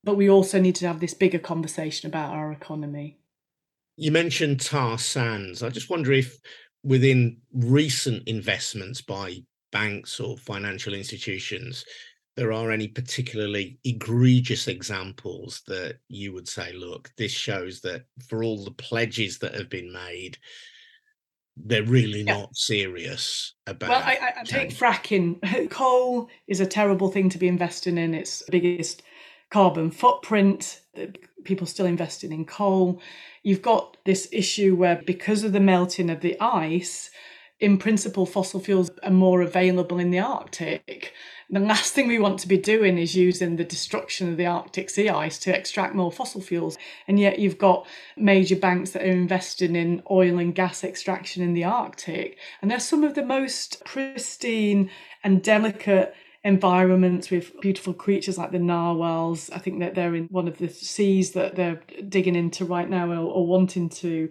but 0.07 0.15
we 0.15 0.29
also 0.29 0.57
need 0.57 0.75
to 0.75 0.87
have 0.87 1.01
this 1.01 1.13
bigger 1.13 1.37
conversation 1.37 2.07
about 2.07 2.33
our 2.33 2.53
economy. 2.53 3.17
You 3.97 4.13
mentioned 4.13 4.61
tar 4.61 4.97
sands. 4.97 5.61
I 5.61 5.67
just 5.67 5.89
wonder 5.89 6.13
if 6.13 6.39
within 6.81 7.39
recent 7.53 8.25
investments 8.25 9.01
by 9.01 9.39
banks 9.73 10.21
or 10.21 10.37
financial 10.37 10.93
institutions, 10.93 11.83
there 12.37 12.53
are 12.53 12.71
any 12.71 12.87
particularly 12.87 13.79
egregious 13.83 14.69
examples 14.69 15.61
that 15.67 15.97
you 16.07 16.31
would 16.31 16.47
say, 16.47 16.71
look, 16.71 17.11
this 17.17 17.33
shows 17.33 17.81
that 17.81 18.05
for 18.29 18.45
all 18.45 18.63
the 18.63 18.71
pledges 18.71 19.39
that 19.39 19.55
have 19.55 19.69
been 19.69 19.91
made, 19.91 20.37
they're 21.57 21.83
really 21.83 22.21
yeah. 22.21 22.37
not 22.37 22.55
serious 22.55 23.55
about. 23.65 23.89
Well, 23.89 24.03
I, 24.05 24.35
I 24.39 24.43
take 24.45 24.69
fracking. 24.69 25.69
Coal 25.69 26.29
is 26.47 26.61
a 26.61 26.65
terrible 26.65 27.11
thing 27.11 27.27
to 27.27 27.37
be 27.37 27.49
investing 27.49 27.97
in. 27.97 28.13
It's 28.13 28.39
the 28.45 28.53
biggest 28.53 29.03
carbon 29.49 29.91
footprint. 29.91 30.81
People 31.43 31.67
still 31.67 31.85
investing 31.85 32.31
in 32.31 32.45
coal. 32.45 33.01
You've 33.43 33.61
got 33.61 33.97
this 34.05 34.27
issue 34.31 34.75
where 34.75 35.01
because 35.05 35.43
of 35.43 35.53
the 35.53 35.59
melting 35.59 36.09
of 36.09 36.21
the 36.21 36.39
ice, 36.39 37.09
in 37.59 37.77
principle, 37.77 38.25
fossil 38.25 38.59
fuels 38.59 38.91
are 39.03 39.11
more 39.11 39.41
available 39.41 39.99
in 39.99 40.11
the 40.11 40.19
Arctic 40.19 41.13
the 41.49 41.59
last 41.59 41.93
thing 41.93 42.07
we 42.07 42.19
want 42.19 42.39
to 42.39 42.47
be 42.47 42.57
doing 42.57 42.97
is 42.97 43.15
using 43.15 43.55
the 43.55 43.63
destruction 43.63 44.29
of 44.29 44.37
the 44.37 44.45
Arctic 44.45 44.89
sea 44.89 45.07
ice 45.07 45.39
to 45.39 45.55
extract 45.55 45.95
more 45.95 46.11
fossil 46.11 46.41
fuels. 46.41 46.77
And 47.07 47.17
yet 47.19 47.39
you've 47.39 47.57
got 47.57 47.87
major 48.17 48.57
banks 48.57 48.91
that 48.91 49.03
are 49.03 49.05
investing 49.05 49.75
in 49.75 50.03
oil 50.11 50.39
and 50.39 50.53
gas 50.53 50.83
extraction 50.83 51.41
in 51.41 51.53
the 51.53 51.63
Arctic. 51.63 52.37
And 52.61 52.69
they're 52.69 52.79
some 52.79 53.05
of 53.05 53.15
the 53.15 53.23
most 53.23 53.83
pristine 53.85 54.89
and 55.23 55.41
delicate 55.41 56.13
environments 56.47 57.29
with 57.29 57.59
beautiful 57.59 57.93
creatures 57.93 58.37
like 58.37 58.51
the 58.51 58.57
narwhals. 58.57 59.49
I 59.49 59.59
think 59.59 59.81
that 59.81 59.95
they're 59.95 60.15
in 60.15 60.27
one 60.27 60.47
of 60.47 60.57
the 60.57 60.69
seas 60.69 61.33
that 61.33 61.57
they're 61.57 61.81
digging 62.07 62.37
into 62.37 62.63
right 62.63 62.89
now 62.89 63.11
or, 63.11 63.17
or 63.17 63.45
wanting 63.45 63.89
to. 63.89 64.29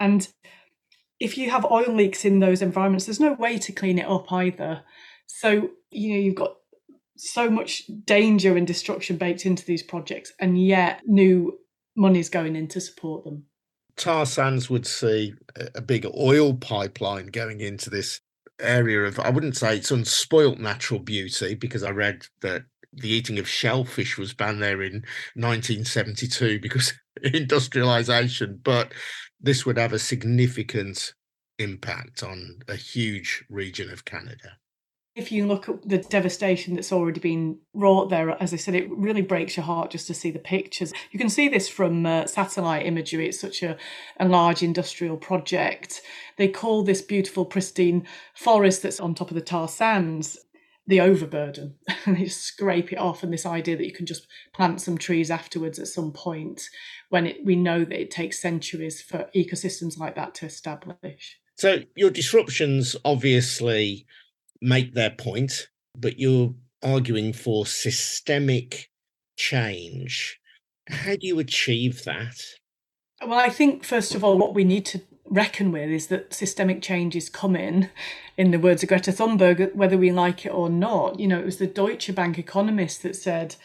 And 0.00 0.26
if 1.20 1.38
you 1.38 1.50
have 1.50 1.64
oil 1.64 1.94
leaks 1.94 2.24
in 2.24 2.40
those 2.40 2.62
environments, 2.62 3.06
there's 3.06 3.20
no 3.20 3.34
way 3.34 3.58
to 3.58 3.70
clean 3.70 4.00
it 4.00 4.08
up 4.08 4.32
either. 4.32 4.82
So, 5.28 5.70
you 5.92 6.14
know, 6.14 6.20
you've 6.20 6.34
got 6.34 6.56
so 7.16 7.48
much 7.48 7.84
danger 8.04 8.56
and 8.56 8.66
destruction 8.66 9.16
baked 9.16 9.46
into 9.46 9.64
these 9.64 9.84
projects, 9.84 10.32
and 10.40 10.60
yet 10.60 11.00
new 11.06 11.56
money 11.96 12.18
is 12.18 12.28
going 12.28 12.56
in 12.56 12.66
to 12.68 12.80
support 12.80 13.22
them. 13.22 13.44
Tar 13.96 14.26
sands 14.26 14.68
would 14.68 14.86
see 14.86 15.34
a 15.76 15.80
big 15.80 16.06
oil 16.18 16.54
pipeline 16.54 17.26
going 17.26 17.60
into 17.60 17.88
this 17.88 18.20
area 18.60 19.02
of, 19.02 19.18
I 19.18 19.30
wouldn't 19.30 19.56
say 19.56 19.76
it's 19.76 19.90
unspoilt 19.90 20.58
natural 20.58 21.00
beauty, 21.00 21.54
because 21.54 21.82
I 21.82 21.90
read 21.90 22.26
that 22.40 22.62
the 22.92 23.08
eating 23.08 23.38
of 23.38 23.48
shellfish 23.48 24.18
was 24.18 24.34
banned 24.34 24.62
there 24.62 24.82
in 24.82 25.04
1972 25.34 26.60
because 26.62 26.92
industrialization, 27.22 28.60
but 28.62 28.92
this 29.40 29.66
would 29.66 29.78
have 29.78 29.92
a 29.92 29.98
significant 29.98 31.14
impact 31.58 32.22
on 32.22 32.58
a 32.68 32.76
huge 32.76 33.44
region 33.48 33.90
of 33.90 34.04
Canada 34.04 34.56
if 35.14 35.30
you 35.30 35.46
look 35.46 35.68
at 35.68 35.86
the 35.86 35.98
devastation 35.98 36.74
that's 36.74 36.92
already 36.92 37.20
been 37.20 37.58
wrought 37.74 38.08
there, 38.08 38.30
as 38.42 38.52
I 38.54 38.56
said, 38.56 38.74
it 38.74 38.90
really 38.90 39.20
breaks 39.20 39.56
your 39.56 39.64
heart 39.64 39.90
just 39.90 40.06
to 40.06 40.14
see 40.14 40.30
the 40.30 40.38
pictures. 40.38 40.92
You 41.10 41.18
can 41.18 41.28
see 41.28 41.48
this 41.48 41.68
from 41.68 42.06
uh, 42.06 42.26
satellite 42.26 42.86
imagery. 42.86 43.28
It's 43.28 43.40
such 43.40 43.62
a, 43.62 43.76
a 44.18 44.26
large 44.26 44.62
industrial 44.62 45.18
project. 45.18 46.00
They 46.38 46.48
call 46.48 46.82
this 46.82 47.02
beautiful, 47.02 47.44
pristine 47.44 48.06
forest 48.34 48.82
that's 48.82 49.00
on 49.00 49.14
top 49.14 49.30
of 49.30 49.34
the 49.34 49.42
tar 49.42 49.68
sands 49.68 50.38
the 50.86 51.00
overburden. 51.00 51.76
they 52.06 52.24
just 52.24 52.42
scrape 52.42 52.92
it 52.92 52.98
off. 52.98 53.22
And 53.22 53.32
this 53.32 53.46
idea 53.46 53.76
that 53.76 53.86
you 53.86 53.92
can 53.92 54.06
just 54.06 54.26
plant 54.52 54.80
some 54.80 54.98
trees 54.98 55.30
afterwards 55.30 55.78
at 55.78 55.86
some 55.86 56.12
point 56.12 56.62
when 57.08 57.26
it, 57.26 57.44
we 57.44 57.56
know 57.56 57.84
that 57.84 58.00
it 58.00 58.10
takes 58.10 58.40
centuries 58.40 59.00
for 59.00 59.28
ecosystems 59.34 59.98
like 59.98 60.16
that 60.16 60.34
to 60.36 60.46
establish. 60.46 61.38
So, 61.56 61.80
your 61.94 62.10
disruptions 62.10 62.96
obviously 63.04 64.06
make 64.62 64.94
their 64.94 65.10
point, 65.10 65.68
but 65.98 66.18
you're 66.18 66.54
arguing 66.82 67.32
for 67.32 67.66
systemic 67.66 68.88
change. 69.36 70.38
How 70.88 71.12
do 71.12 71.26
you 71.26 71.38
achieve 71.38 72.04
that? 72.04 72.36
Well, 73.24 73.38
I 73.38 73.50
think, 73.50 73.84
first 73.84 74.14
of 74.14 74.24
all, 74.24 74.38
what 74.38 74.54
we 74.54 74.64
need 74.64 74.84
to 74.86 75.00
reckon 75.26 75.72
with 75.72 75.90
is 75.90 76.08
that 76.08 76.34
systemic 76.34 76.82
change 76.82 77.14
is 77.16 77.28
coming, 77.28 77.88
in 78.36 78.50
the 78.50 78.58
words 78.58 78.82
of 78.82 78.88
Greta 78.88 79.12
Thunberg, 79.12 79.74
whether 79.74 79.96
we 79.96 80.10
like 80.10 80.44
it 80.44 80.52
or 80.52 80.68
not. 80.68 81.20
You 81.20 81.28
know, 81.28 81.38
it 81.38 81.44
was 81.44 81.58
the 81.58 81.66
Deutsche 81.66 82.14
Bank 82.14 82.38
economist 82.38 83.02
that 83.02 83.16
said, 83.16 83.56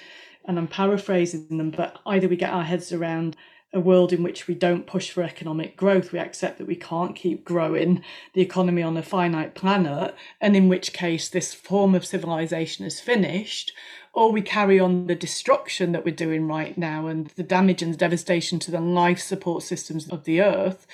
and 0.45 0.57
I'm 0.57 0.67
paraphrasing 0.67 1.57
them, 1.57 1.71
but 1.71 1.99
either 2.05 2.27
we 2.27 2.35
get 2.35 2.53
our 2.53 2.63
heads 2.63 2.91
around 2.91 3.35
a 3.73 3.79
world 3.79 4.13
in 4.13 4.23
which 4.23 4.47
we 4.47 4.55
don't 4.55 4.87
push 4.87 5.11
for 5.11 5.23
economic 5.23 5.75
growth, 5.75 6.11
we 6.11 6.19
accept 6.19 6.57
that 6.57 6.67
we 6.67 6.75
can't 6.75 7.15
keep 7.15 7.43
growing 7.43 8.01
the 8.33 8.41
economy 8.41 8.81
on 8.81 8.95
a 8.95 9.03
finite 9.03 9.55
planet, 9.55 10.15
and 10.39 10.55
in 10.55 10.69
which 10.69 10.93
case 10.93 11.27
this 11.27 11.53
form 11.53 11.93
of 11.93 12.05
civilization 12.05 12.85
is 12.85 12.99
finished, 12.99 13.73
or 14.13 14.31
we 14.31 14.41
carry 14.41 14.79
on 14.79 15.07
the 15.07 15.15
destruction 15.15 15.91
that 15.91 16.05
we're 16.05 16.15
doing 16.15 16.47
right 16.47 16.77
now 16.77 17.07
and 17.07 17.27
the 17.35 17.43
damage 17.43 17.81
and 17.81 17.93
the 17.93 17.97
devastation 17.97 18.57
to 18.57 18.71
the 18.71 18.81
life 18.81 19.19
support 19.19 19.63
systems 19.63 20.07
of 20.09 20.23
the 20.23 20.41
earth 20.41 20.87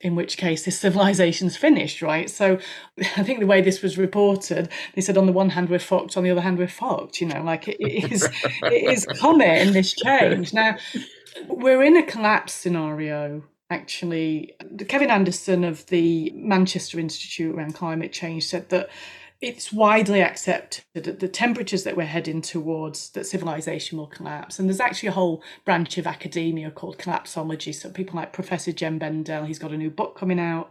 in 0.00 0.14
which 0.14 0.36
case 0.36 0.64
this 0.64 0.78
civilization's 0.78 1.56
finished, 1.56 2.02
right? 2.02 2.28
So 2.28 2.58
I 3.16 3.22
think 3.22 3.40
the 3.40 3.46
way 3.46 3.62
this 3.62 3.82
was 3.82 3.96
reported, 3.96 4.68
they 4.94 5.00
said 5.00 5.16
on 5.16 5.26
the 5.26 5.32
one 5.32 5.50
hand 5.50 5.70
we're 5.70 5.78
fucked, 5.78 6.16
on 6.16 6.24
the 6.24 6.30
other 6.30 6.42
hand 6.42 6.58
we're 6.58 6.68
fucked, 6.68 7.20
you 7.20 7.26
know, 7.26 7.42
like 7.42 7.68
it, 7.68 7.76
it 7.80 8.12
is 8.12 8.28
it 8.44 8.92
is 8.92 9.06
coming 9.06 9.48
in 9.48 9.72
this 9.72 9.94
change. 9.94 10.52
Now 10.52 10.76
we're 11.48 11.82
in 11.82 11.96
a 11.96 12.02
collapse 12.02 12.52
scenario 12.52 13.44
actually. 13.70 14.54
Kevin 14.88 15.10
Anderson 15.10 15.64
of 15.64 15.86
the 15.86 16.30
Manchester 16.34 16.98
Institute 17.00 17.54
around 17.54 17.74
climate 17.74 18.12
change 18.12 18.46
said 18.46 18.68
that 18.70 18.88
it's 19.40 19.72
widely 19.72 20.22
accepted 20.22 20.84
that 20.94 21.20
the 21.20 21.28
temperatures 21.28 21.84
that 21.84 21.96
we're 21.96 22.04
heading 22.04 22.40
towards 22.40 23.10
that 23.10 23.26
civilization 23.26 23.98
will 23.98 24.06
collapse. 24.06 24.58
And 24.58 24.68
there's 24.68 24.80
actually 24.80 25.10
a 25.10 25.12
whole 25.12 25.42
branch 25.64 25.98
of 25.98 26.06
academia 26.06 26.70
called 26.70 26.98
collapsology. 26.98 27.74
So 27.74 27.90
people 27.90 28.16
like 28.16 28.32
professor 28.32 28.72
jem 28.72 28.98
bendell 28.98 29.44
he's 29.44 29.58
got 29.58 29.72
a 29.72 29.76
new 29.76 29.90
book 29.90 30.16
coming 30.16 30.40
out. 30.40 30.70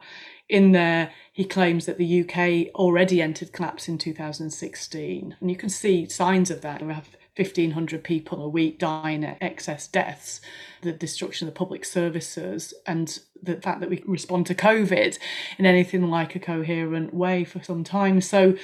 In 0.49 0.71
there 0.71 1.11
he 1.31 1.45
claims 1.45 1.85
that 1.85 1.97
the 1.97 2.21
uk 2.21 2.73
already 2.75 3.21
entered 3.21 3.53
collapse 3.53 3.87
in 3.87 3.97
2016 3.97 5.35
and 5.39 5.51
you 5.51 5.57
can 5.57 5.69
see 5.69 6.07
signs 6.07 6.49
of 6.49 6.61
that. 6.61 6.81
We 6.81 6.93
have 6.93 7.09
1500 7.35 8.03
people 8.03 8.43
a 8.43 8.49
week 8.49 8.77
dying 8.77 9.23
at 9.23 9.37
excess 9.41 9.87
deaths 9.87 10.39
the 10.83 10.91
destruction 10.91 11.47
of 11.47 11.53
the 11.53 11.57
public 11.57 11.83
services 11.83 12.73
and 12.85 13.19
the 13.41 13.55
fact 13.55 13.79
that 13.79 13.89
we 13.89 14.03
respond 14.05 14.45
to 14.47 14.55
COVID 14.55 15.17
in 15.57 15.65
anything 15.65 16.09
like 16.09 16.35
a 16.35 16.39
coherent 16.39 17.13
way 17.13 17.43
for 17.43 17.63
some 17.63 17.83
time. 17.83 18.21
So, 18.21 18.55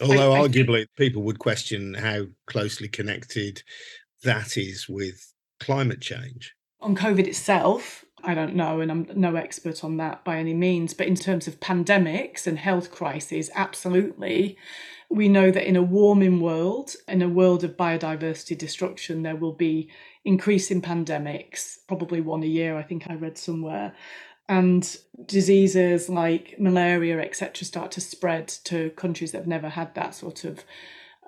although 0.00 0.32
I, 0.32 0.48
arguably 0.48 0.82
I, 0.82 0.86
people 0.96 1.22
would 1.22 1.38
question 1.38 1.94
how 1.94 2.26
closely 2.46 2.88
connected 2.88 3.62
that 4.22 4.56
is 4.56 4.88
with 4.88 5.32
climate 5.60 6.00
change. 6.00 6.54
On 6.80 6.96
COVID 6.96 7.26
itself, 7.26 8.04
I 8.24 8.34
don't 8.34 8.54
know, 8.54 8.80
and 8.80 8.90
I'm 8.90 9.06
no 9.14 9.36
expert 9.36 9.84
on 9.84 9.98
that 9.98 10.24
by 10.24 10.38
any 10.38 10.54
means, 10.54 10.94
but 10.94 11.06
in 11.06 11.14
terms 11.14 11.46
of 11.46 11.60
pandemics 11.60 12.46
and 12.46 12.58
health 12.58 12.90
crises, 12.90 13.50
absolutely. 13.54 14.56
We 15.10 15.28
know 15.28 15.50
that 15.50 15.66
in 15.66 15.76
a 15.76 15.82
warming 15.82 16.40
world, 16.40 16.94
in 17.08 17.20
a 17.20 17.28
world 17.28 17.64
of 17.64 17.76
biodiversity 17.76 18.56
destruction, 18.56 19.22
there 19.22 19.36
will 19.36 19.52
be 19.52 19.90
increasing 20.24 20.80
pandemics, 20.80 21.78
probably 21.88 22.20
one 22.20 22.42
a 22.42 22.46
year, 22.46 22.76
I 22.76 22.82
think 22.82 23.04
I 23.08 23.14
read 23.14 23.36
somewhere. 23.36 23.92
And 24.48 24.96
diseases 25.26 26.08
like 26.08 26.56
malaria, 26.58 27.20
etc., 27.20 27.64
start 27.64 27.90
to 27.92 28.00
spread 28.00 28.48
to 28.64 28.90
countries 28.90 29.32
that 29.32 29.38
have 29.38 29.46
never 29.46 29.68
had 29.68 29.94
that 29.94 30.14
sort 30.14 30.44
of 30.44 30.64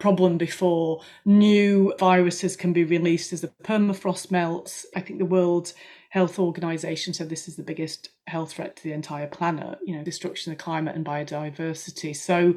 problem 0.01 0.39
before. 0.39 1.01
New 1.25 1.95
viruses 1.99 2.57
can 2.57 2.73
be 2.73 2.85
released 2.85 3.33
as 3.33 3.41
the 3.41 3.53
permafrost 3.63 4.31
melts. 4.31 4.87
I 4.97 5.01
think 5.01 5.19
the 5.19 5.25
world 5.25 5.73
Health 6.11 6.39
Organization 6.39 7.15
said 7.15 7.31
this 7.31 7.49
is 7.49 7.57
the 7.57 7.63
biggest 7.63 8.11
health 8.29 8.53
threat 8.53 8.77
to 8.77 8.83
the 8.85 8.93
entire 8.93 9.27
planet, 9.27 9.79
you 9.85 9.97
know, 9.97 10.05
destruction 10.05 10.53
of 10.53 10.59
climate 10.59 10.95
and 10.95 11.05
biodiversity. 11.05 12.15
So, 12.15 12.55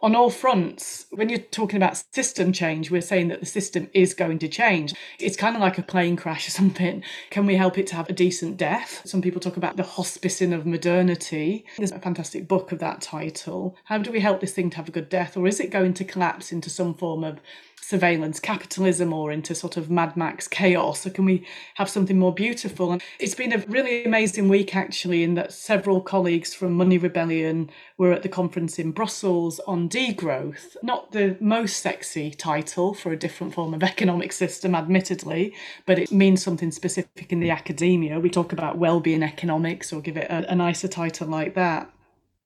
on 0.00 0.14
all 0.14 0.30
fronts, 0.30 1.06
when 1.10 1.28
you're 1.28 1.38
talking 1.38 1.76
about 1.76 2.02
system 2.12 2.52
change, 2.52 2.90
we're 2.90 3.00
saying 3.00 3.28
that 3.28 3.40
the 3.40 3.46
system 3.46 3.90
is 3.92 4.14
going 4.14 4.38
to 4.40 4.48
change. 4.48 4.94
It's 5.18 5.36
kind 5.36 5.56
of 5.56 5.60
like 5.60 5.76
a 5.76 5.82
plane 5.82 6.16
crash 6.16 6.46
or 6.46 6.50
something. 6.62 7.02
Can 7.30 7.46
we 7.46 7.56
help 7.56 7.78
it 7.78 7.86
to 7.88 7.96
have 7.96 8.08
a 8.08 8.12
decent 8.12 8.56
death? 8.56 9.02
Some 9.04 9.22
people 9.22 9.40
talk 9.40 9.56
about 9.56 9.76
the 9.76 9.82
hospicing 9.82 10.54
of 10.54 10.66
modernity. 10.66 11.66
There's 11.76 11.92
a 11.92 11.98
fantastic 11.98 12.46
book 12.46 12.70
of 12.72 12.78
that 12.78 13.00
title. 13.00 13.76
How 13.84 13.98
do 13.98 14.12
we 14.12 14.20
help 14.20 14.40
this 14.40 14.52
thing 14.52 14.70
to 14.70 14.76
have 14.76 14.88
a 14.88 14.92
good 14.92 15.08
death? 15.08 15.36
Or 15.36 15.46
is 15.46 15.60
it 15.60 15.70
going 15.70 15.94
to 15.94 16.04
collapse 16.04 16.52
into 16.52 16.70
some 16.70 16.94
form 16.94 17.24
of 17.24 17.40
surveillance 17.88 18.38
capitalism 18.38 19.14
or 19.14 19.32
into 19.32 19.54
sort 19.54 19.78
of 19.78 19.90
Mad 19.90 20.14
Max 20.14 20.46
chaos? 20.46 21.06
Or 21.06 21.10
can 21.10 21.24
we 21.24 21.46
have 21.76 21.88
something 21.88 22.18
more 22.18 22.34
beautiful? 22.34 22.92
And 22.92 23.02
it's 23.18 23.34
been 23.34 23.52
a 23.54 23.64
really 23.66 24.04
amazing 24.04 24.48
week, 24.48 24.76
actually, 24.76 25.07
in 25.12 25.34
that 25.34 25.52
several 25.52 26.00
colleagues 26.00 26.54
from 26.54 26.72
Money 26.72 26.98
Rebellion 26.98 27.70
were 27.96 28.12
at 28.12 28.22
the 28.22 28.28
conference 28.28 28.78
in 28.78 28.92
Brussels 28.92 29.60
on 29.60 29.88
degrowth. 29.88 30.76
Not 30.82 31.12
the 31.12 31.36
most 31.40 31.78
sexy 31.78 32.30
title 32.30 32.94
for 32.94 33.12
a 33.12 33.18
different 33.18 33.54
form 33.54 33.74
of 33.74 33.82
economic 33.82 34.32
system, 34.32 34.74
admittedly, 34.74 35.54
but 35.86 35.98
it 35.98 36.12
means 36.12 36.42
something 36.42 36.70
specific 36.70 37.32
in 37.32 37.40
the 37.40 37.50
academia. 37.50 38.20
We 38.20 38.30
talk 38.30 38.52
about 38.52 38.78
well-being 38.78 39.22
economics 39.22 39.92
or 39.92 40.00
give 40.00 40.16
it 40.16 40.30
a, 40.30 40.52
a 40.52 40.54
nicer 40.54 40.88
title 40.88 41.28
like 41.28 41.54
that. 41.54 41.90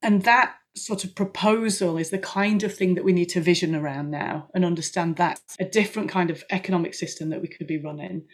And 0.03 0.25
that 0.25 0.55
sort 0.75 1.05
of 1.05 1.15
proposal 1.15 1.99
is 1.99 2.11
the 2.11 2.19
kind 2.19 2.63
of 2.63 2.75
thing 2.75 2.95
that 2.95 3.05
we 3.05 3.13
need 3.13 3.29
to 3.29 3.41
vision 3.41 3.75
around 3.75 4.11
now 4.11 4.49
and 4.55 4.65
understand 4.65 5.17
that 5.17 5.41
a 5.61 5.65
different 5.65 6.09
kind 6.09 6.31
of 6.31 6.45
economic 6.51 6.95
system 6.95 7.29
that 7.29 7.43
we 7.43 7.49
could 7.49 7.67
be 7.67 7.79
running. 7.79 8.25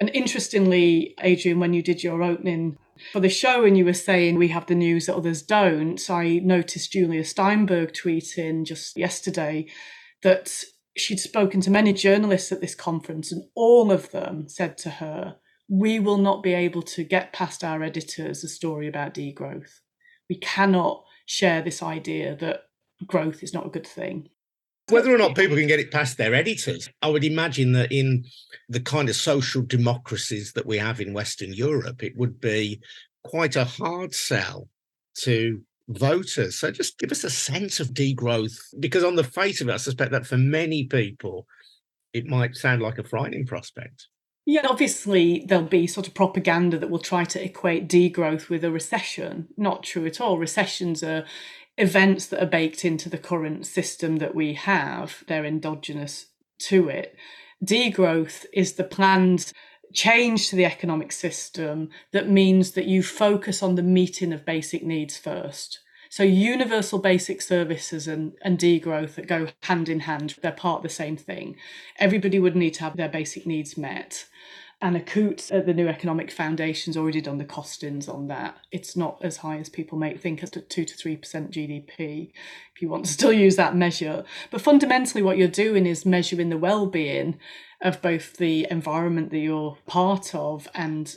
And 0.00 0.10
interestingly, 0.10 1.14
Adrian, 1.22 1.58
when 1.58 1.72
you 1.72 1.82
did 1.82 2.02
your 2.02 2.22
opening 2.22 2.76
for 3.12 3.20
the 3.20 3.28
show 3.28 3.64
and 3.64 3.76
you 3.76 3.84
were 3.84 3.94
saying 3.94 4.36
we 4.36 4.48
have 4.48 4.66
the 4.66 4.74
news 4.74 5.06
that 5.06 5.16
others 5.16 5.42
don't, 5.42 6.10
I 6.10 6.40
noticed 6.42 6.92
Julia 6.92 7.24
Steinberg 7.24 7.92
tweeting 7.92 8.64
just 8.64 8.96
yesterday 8.96 9.66
that 10.22 10.64
she'd 10.96 11.20
spoken 11.20 11.60
to 11.62 11.70
many 11.70 11.92
journalists 11.92 12.52
at 12.52 12.60
this 12.60 12.74
conference 12.74 13.32
and 13.32 13.44
all 13.54 13.92
of 13.92 14.10
them 14.10 14.48
said 14.48 14.76
to 14.78 14.90
her, 14.90 15.36
we 15.68 15.98
will 15.98 16.18
not 16.18 16.42
be 16.42 16.54
able 16.54 16.82
to 16.82 17.02
get 17.02 17.32
past 17.32 17.64
our 17.64 17.82
editors 17.82 18.44
a 18.44 18.48
story 18.48 18.86
about 18.86 19.14
degrowth. 19.14 19.80
We 20.28 20.38
cannot 20.38 21.04
share 21.26 21.62
this 21.62 21.82
idea 21.82 22.36
that 22.36 22.62
growth 23.06 23.42
is 23.42 23.52
not 23.52 23.66
a 23.66 23.70
good 23.70 23.86
thing. 23.86 24.28
Whether 24.88 25.12
or 25.12 25.18
not 25.18 25.34
people 25.34 25.56
can 25.56 25.66
get 25.66 25.80
it 25.80 25.90
past 25.90 26.16
their 26.16 26.32
editors, 26.34 26.88
I 27.02 27.08
would 27.08 27.24
imagine 27.24 27.72
that 27.72 27.90
in 27.90 28.24
the 28.68 28.80
kind 28.80 29.08
of 29.08 29.16
social 29.16 29.62
democracies 29.62 30.52
that 30.52 30.66
we 30.66 30.78
have 30.78 31.00
in 31.00 31.12
Western 31.12 31.52
Europe, 31.52 32.04
it 32.04 32.16
would 32.16 32.40
be 32.40 32.80
quite 33.24 33.56
a 33.56 33.64
hard 33.64 34.14
sell 34.14 34.68
to 35.22 35.60
voters. 35.88 36.58
So 36.58 36.70
just 36.70 36.98
give 37.00 37.10
us 37.10 37.24
a 37.24 37.30
sense 37.30 37.80
of 37.80 37.88
degrowth, 37.88 38.58
because 38.78 39.02
on 39.02 39.16
the 39.16 39.24
face 39.24 39.60
of 39.60 39.68
it, 39.68 39.74
I 39.74 39.78
suspect 39.78 40.12
that 40.12 40.26
for 40.26 40.38
many 40.38 40.84
people, 40.84 41.48
it 42.12 42.26
might 42.26 42.54
sound 42.54 42.80
like 42.80 42.98
a 42.98 43.04
frightening 43.04 43.44
prospect. 43.44 44.06
Yeah, 44.44 44.66
obviously 44.68 45.44
there'll 45.48 45.64
be 45.64 45.88
sort 45.88 46.06
of 46.06 46.14
propaganda 46.14 46.78
that 46.78 46.90
will 46.90 47.00
try 47.00 47.24
to 47.24 47.44
equate 47.44 47.88
degrowth 47.88 48.48
with 48.48 48.62
a 48.62 48.70
recession. 48.70 49.48
Not 49.56 49.82
true 49.82 50.06
at 50.06 50.20
all. 50.20 50.38
Recessions 50.38 51.02
are 51.02 51.24
events 51.78 52.26
that 52.26 52.42
are 52.42 52.46
baked 52.46 52.84
into 52.84 53.08
the 53.08 53.18
current 53.18 53.66
system 53.66 54.16
that 54.16 54.34
we 54.34 54.54
have, 54.54 55.24
they're 55.28 55.44
endogenous 55.44 56.26
to 56.58 56.88
it. 56.88 57.16
Degrowth 57.64 58.46
is 58.52 58.74
the 58.74 58.84
planned 58.84 59.52
change 59.92 60.48
to 60.48 60.56
the 60.56 60.64
economic 60.64 61.12
system 61.12 61.88
that 62.12 62.28
means 62.28 62.72
that 62.72 62.86
you 62.86 63.02
focus 63.02 63.62
on 63.62 63.74
the 63.74 63.82
meeting 63.82 64.32
of 64.32 64.44
basic 64.44 64.84
needs 64.84 65.16
first. 65.16 65.80
So 66.08 66.22
universal 66.22 66.98
basic 66.98 67.42
services 67.42 68.06
and, 68.06 68.32
and 68.42 68.58
degrowth 68.58 69.16
that 69.16 69.26
go 69.26 69.48
hand 69.62 69.88
in 69.88 70.00
hand, 70.00 70.36
they're 70.40 70.52
part 70.52 70.78
of 70.78 70.82
the 70.82 70.88
same 70.88 71.16
thing. 71.16 71.56
Everybody 71.98 72.38
would 72.38 72.56
need 72.56 72.74
to 72.74 72.84
have 72.84 72.96
their 72.96 73.08
basic 73.08 73.46
needs 73.46 73.76
met. 73.76 74.26
Anna 74.82 75.00
Coote 75.00 75.50
at 75.50 75.64
the 75.64 75.72
New 75.72 75.88
Economic 75.88 76.30
Foundation's 76.30 76.98
already 76.98 77.22
done 77.22 77.38
the 77.38 77.46
costings 77.46 78.12
on 78.12 78.28
that. 78.28 78.58
It's 78.70 78.94
not 78.94 79.18
as 79.22 79.38
high 79.38 79.56
as 79.56 79.70
people 79.70 79.96
may 79.96 80.16
think, 80.16 80.42
as 80.42 80.50
to 80.50 80.60
2 80.60 80.84
to 80.84 80.94
3% 80.94 81.18
GDP, 81.50 82.32
if 82.74 82.82
you 82.82 82.88
want 82.88 83.06
to 83.06 83.12
still 83.12 83.32
use 83.32 83.56
that 83.56 83.74
measure. 83.74 84.24
But 84.50 84.60
fundamentally, 84.60 85.22
what 85.22 85.38
you're 85.38 85.48
doing 85.48 85.86
is 85.86 86.04
measuring 86.04 86.50
the 86.50 86.58
well 86.58 86.86
being 86.86 87.38
of 87.80 88.02
both 88.02 88.36
the 88.36 88.66
environment 88.70 89.30
that 89.30 89.38
you're 89.38 89.78
part 89.86 90.34
of 90.34 90.68
and 90.74 91.14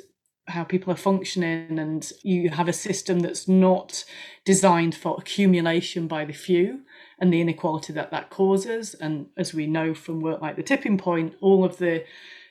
how 0.47 0.63
people 0.63 0.91
are 0.91 0.97
functioning 0.97 1.77
and 1.77 2.11
you 2.23 2.49
have 2.49 2.67
a 2.67 2.73
system 2.73 3.19
that's 3.19 3.47
not 3.47 4.03
designed 4.45 4.95
for 4.95 5.15
accumulation 5.19 6.07
by 6.07 6.25
the 6.25 6.33
few 6.33 6.81
and 7.19 7.31
the 7.31 7.41
inequality 7.41 7.93
that 7.93 8.09
that 8.11 8.29
causes 8.29 8.95
and 8.95 9.27
as 9.37 9.53
we 9.53 9.67
know 9.67 9.93
from 9.93 10.21
work 10.21 10.41
like 10.41 10.55
the 10.55 10.63
tipping 10.63 10.97
point 10.97 11.35
all 11.39 11.63
of 11.63 11.77
the 11.77 12.03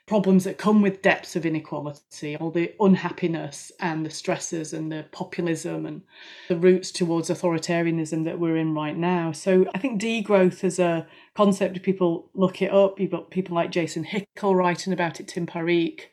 problems 0.08 0.44
that 0.44 0.56
come 0.56 0.80
with 0.80 1.02
depths 1.02 1.36
of 1.36 1.44
inequality, 1.44 2.34
all 2.36 2.50
the 2.50 2.72
unhappiness 2.80 3.70
and 3.78 4.04
the 4.04 4.10
stresses 4.10 4.72
and 4.72 4.90
the 4.90 5.04
populism 5.12 5.84
and 5.84 6.02
the 6.48 6.56
routes 6.56 6.90
towards 6.90 7.28
authoritarianism 7.28 8.24
that 8.24 8.40
we're 8.40 8.56
in 8.56 8.74
right 8.74 8.96
now. 8.96 9.30
So 9.32 9.66
I 9.74 9.78
think 9.78 10.00
degrowth 10.00 10.64
as 10.64 10.78
a 10.78 11.06
concept, 11.36 11.82
people 11.82 12.30
look 12.34 12.62
it 12.62 12.72
up, 12.72 12.98
you've 12.98 13.10
got 13.10 13.30
people 13.30 13.54
like 13.54 13.70
Jason 13.70 14.04
Hickel 14.04 14.56
writing 14.56 14.92
about 14.92 15.20
it, 15.20 15.28
Tim 15.28 15.46
Parrique 15.46 16.10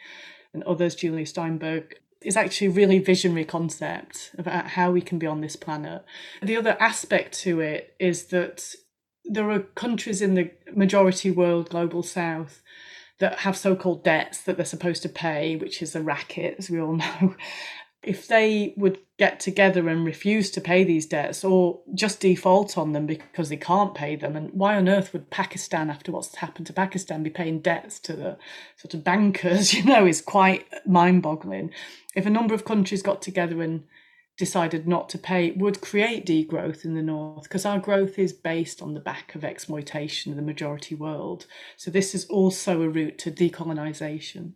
and 0.53 0.61
others, 0.63 0.95
Julia 0.95 1.25
Steinberg, 1.25 1.95
is 2.21 2.35
actually 2.35 2.67
a 2.67 2.71
really 2.71 2.99
visionary 2.99 3.45
concept 3.45 4.31
about 4.37 4.67
how 4.67 4.91
we 4.91 4.99
can 4.99 5.19
be 5.19 5.27
on 5.27 5.39
this 5.39 5.55
planet. 5.55 6.03
The 6.41 6.57
other 6.57 6.75
aspect 6.81 7.39
to 7.39 7.61
it 7.61 7.95
is 7.99 8.25
that 8.25 8.75
there 9.23 9.49
are 9.49 9.59
countries 9.59 10.21
in 10.21 10.35
the 10.35 10.51
majority 10.73 11.31
world, 11.31 11.69
global 11.69 12.03
south, 12.03 12.61
that 13.19 13.39
have 13.39 13.57
so 13.57 13.75
called 13.75 14.03
debts 14.03 14.41
that 14.41 14.57
they're 14.57 14.65
supposed 14.65 15.01
to 15.03 15.09
pay, 15.09 15.55
which 15.55 15.81
is 15.81 15.95
a 15.95 16.01
racket, 16.01 16.55
as 16.57 16.69
we 16.69 16.79
all 16.79 16.93
know, 16.97 17.35
if 18.05 18.27
they 18.27 18.73
would 18.77 18.99
get 19.17 19.39
together 19.39 19.89
and 19.89 20.05
refuse 20.05 20.51
to 20.51 20.61
pay 20.61 20.83
these 20.83 21.07
debts 21.07 21.43
or 21.43 21.81
just 21.95 22.19
default 22.19 22.77
on 22.77 22.91
them 22.91 23.07
because 23.07 23.49
they 23.49 23.57
can't 23.57 23.95
pay 23.95 24.15
them, 24.15 24.35
and 24.35 24.51
why 24.53 24.75
on 24.75 24.87
earth 24.87 25.11
would 25.11 25.31
Pakistan, 25.31 25.89
after 25.89 26.11
what's 26.11 26.35
happened 26.35 26.67
to 26.67 26.73
Pakistan, 26.73 27.23
be 27.23 27.29
paying 27.29 27.59
debts 27.59 27.99
to 27.99 28.13
the 28.13 28.37
sort 28.77 28.93
of 28.93 29.03
bankers, 29.03 29.73
you 29.75 29.83
know, 29.83 30.05
is 30.05 30.21
quite 30.21 30.67
mind 30.85 31.23
boggling. 31.23 31.71
If 32.15 32.25
a 32.25 32.29
number 32.29 32.53
of 32.53 32.65
countries 32.65 33.01
got 33.01 33.21
together 33.21 33.61
and 33.61 33.83
decided 34.37 34.87
not 34.87 35.09
to 35.09 35.17
pay 35.17 35.51
would 35.51 35.81
create 35.81 36.25
degrowth 36.25 36.83
in 36.83 36.93
the 36.93 37.01
north 37.01 37.43
because 37.43 37.65
our 37.65 37.79
growth 37.79 38.19
is 38.19 38.33
based 38.33 38.81
on 38.81 38.93
the 38.93 38.99
back 38.99 39.33
of 39.35 39.43
exploitation 39.43 40.31
of 40.31 40.35
the 40.35 40.41
majority 40.41 40.95
world. 40.95 41.45
So 41.77 41.89
this 41.89 42.13
is 42.13 42.25
also 42.25 42.81
a 42.81 42.89
route 42.89 43.17
to 43.19 43.31
decolonisation. 43.31 44.53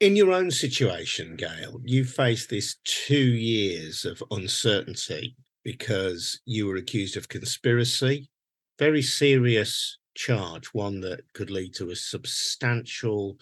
In 0.00 0.14
your 0.14 0.30
own 0.30 0.50
situation, 0.50 1.36
Gail, 1.36 1.80
you 1.84 2.04
faced 2.04 2.50
this 2.50 2.76
two 2.84 3.16
years 3.16 4.04
of 4.04 4.22
uncertainty 4.30 5.34
because 5.64 6.40
you 6.44 6.66
were 6.66 6.76
accused 6.76 7.16
of 7.16 7.28
conspiracy, 7.28 8.30
very 8.78 9.02
serious 9.02 9.98
charge, 10.14 10.66
one 10.68 11.00
that 11.00 11.32
could 11.32 11.50
lead 11.50 11.74
to 11.74 11.90
a 11.90 11.96
substantial 11.96 13.38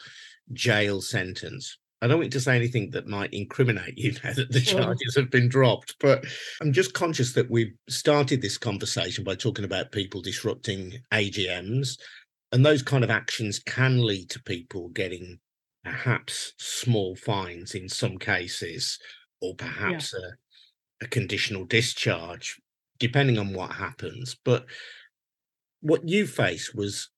jail 0.53 1.01
sentence. 1.03 1.77
I 2.07 2.09
don't 2.09 2.21
want 2.21 2.33
to 2.35 2.41
say 2.41 2.55
anything 2.55 2.91
that 2.91 3.09
might 3.09 3.35
incriminate 3.35 3.99
you 3.99 4.13
now 4.25 4.33
that 4.35 4.53
the 4.53 4.61
charges 4.61 5.17
have 5.17 5.29
been 5.29 5.49
dropped, 5.49 5.97
but 5.99 6.25
I'm 6.61 6.73
just 6.73 6.95
conscious 6.95 7.33
that 7.33 7.51
we 7.51 7.75
started 7.89 8.41
this 8.41 8.57
conversation 8.57 9.25
by 9.25 9.35
talking 9.35 9.65
about 9.65 9.91
people 9.91 10.23
disrupting 10.23 10.93
AGMs, 11.13 11.99
and 12.53 12.65
those 12.65 12.81
kind 12.81 13.03
of 13.03 13.11
actions 13.11 13.59
can 13.59 14.07
lead 14.07 14.31
to 14.31 14.43
people 14.45 14.91
getting 14.91 15.41
perhaps 15.83 16.53
small 16.59 17.17
fines 17.17 17.75
in 17.75 17.89
some 17.89 18.19
cases, 18.19 19.01
or 19.41 19.57
perhaps 19.57 20.15
yeah. 20.17 20.29
a, 21.03 21.07
a 21.07 21.09
conditional 21.09 21.65
discharge, 21.65 22.57
depending 23.01 23.37
on 23.37 23.53
what 23.53 23.73
happens. 23.73 24.37
But 24.45 24.67
what 25.81 26.09
you 26.09 26.29
face 26.29 26.73
was 26.73 27.11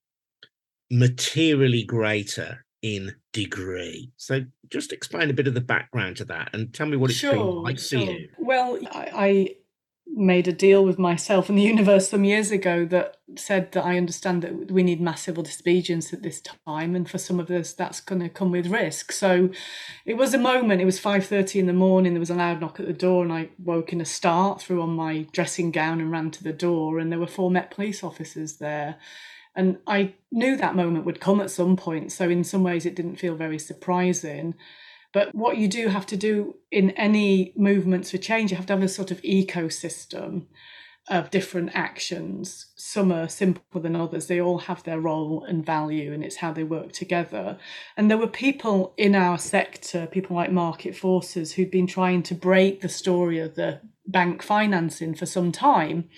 materially 0.91 1.85
greater 1.85 2.65
in 2.83 3.15
degree. 3.33 4.13
So 4.17 4.45
just 4.71 4.93
explain 4.93 5.31
a 5.31 5.35
bit 5.35 5.49
of 5.49 5.55
the 5.55 5.61
background 5.61 6.17
to 6.19 6.25
that 6.27 6.51
and 6.53 6.73
tell 6.73 6.87
me 6.87 6.97
what 6.97 7.11
it's 7.11 7.19
sure, 7.19 7.33
been 7.33 7.63
like 7.63 7.79
sure. 7.79 8.07
for 8.07 8.13
you. 8.13 8.29
Well, 8.39 8.79
I, 8.93 9.11
I 9.15 9.55
made 10.07 10.49
a 10.49 10.53
deal 10.53 10.85
with 10.85 10.99
myself 10.99 11.49
and 11.49 11.59
the 11.59 11.63
universe 11.75 12.09
some 12.09 12.25
years 12.25 12.51
ago 12.51 12.85
that 12.87 13.17
said 13.37 13.73
that 13.73 13.85
I 13.85 13.97
understand 13.97 14.43
that 14.43 14.71
we 14.71 14.83
need 14.83 15.01
massive 15.01 15.37
disobedience 15.43 16.13
at 16.13 16.23
this 16.23 16.41
time, 16.41 16.95
and 16.95 17.09
for 17.09 17.19
some 17.19 17.39
of 17.39 17.51
us, 17.51 17.73
that's 17.73 18.01
going 18.01 18.23
to 18.23 18.29
come 18.29 18.51
with 18.51 18.67
risk. 18.67 19.13
So, 19.13 19.51
it 20.07 20.15
was 20.15 20.33
a 20.35 20.39
moment. 20.39 20.81
It 20.81 20.87
was 20.87 20.99
five 20.99 21.27
thirty 21.27 21.59
in 21.59 21.67
the 21.67 21.73
morning. 21.73 22.15
There 22.15 22.21
was 22.21 22.31
a 22.31 22.35
loud 22.35 22.61
knock 22.61 22.81
at 22.81 22.87
the 22.87 22.93
door, 22.93 23.23
and 23.23 23.33
I 23.33 23.51
woke 23.59 23.93
in 23.93 24.01
a 24.01 24.07
start, 24.07 24.63
threw 24.63 24.81
on 24.81 24.91
my 24.91 25.27
dressing 25.33 25.71
gown, 25.71 26.01
and 26.01 26.11
ran 26.11 26.31
to 26.33 26.45
the 26.45 26.53
door. 26.53 26.99
And 26.99 27.13
there 27.13 27.19
were 27.19 27.27
four 27.27 27.51
Met 27.51 27.71
police 27.71 28.03
officers 28.03 28.55
there, 28.57 28.97
and 29.59 29.79
I 29.89 30.15
knew 30.31 30.57
that 30.57 30.77
moment 30.77 31.05
would 31.05 31.21
come 31.21 31.41
at 31.41 31.51
some 31.51 31.77
point. 31.77 32.13
So, 32.13 32.31
in 32.31 32.45
some 32.45 32.63
ways, 32.63 32.87
it 32.87 32.95
didn't 32.95 33.17
feel 33.17 33.35
very 33.35 33.59
surprising. 33.59 34.55
But 35.13 35.35
what 35.35 35.57
you 35.57 35.67
do 35.67 35.89
have 35.89 36.07
to 36.07 36.17
do 36.17 36.55
in 36.71 36.91
any 36.91 37.53
movements 37.57 38.13
for 38.13 38.19
change, 38.19 38.53
you 38.53 38.57
have 38.57 38.67
to 38.67 38.75
have 38.75 38.83
a 38.85 38.89
sort 38.89 39.11
of 39.11 39.21
ecosystem 39.23 40.47
of 41.11 41.31
different 41.31 41.71
actions. 41.75 42.67
Some 42.77 43.11
are 43.11 43.29
simpler 43.29 43.81
than 43.81 43.97
others. 43.97 44.29
They 44.29 44.41
all 44.41 44.59
have 44.59 44.85
their 44.85 45.01
role 45.01 45.43
and 45.43 45.67
value, 45.67 46.13
and 46.13 46.23
it's 46.23 46.37
how 46.37 46.53
they 46.53 46.63
work 46.63 46.93
together. 46.93 47.59
And 47.97 48.09
there 48.09 48.19
were 48.19 48.29
people 48.29 48.95
in 48.97 49.17
our 49.17 49.39
sector, 49.39 50.07
people 50.07 50.37
like 50.37 50.53
Market 50.53 50.95
Forces, 50.95 51.55
who'd 51.55 51.73
been 51.73 51.89
trying 51.89 52.23
to 52.25 52.35
break 52.37 52.81
the 52.81 52.89
story 52.89 53.41
of 53.41 53.57
the 53.57 53.81
bank 54.07 54.41
financing 54.41 55.17
for 55.17 55.27
some 55.27 55.51
time 55.51 56.09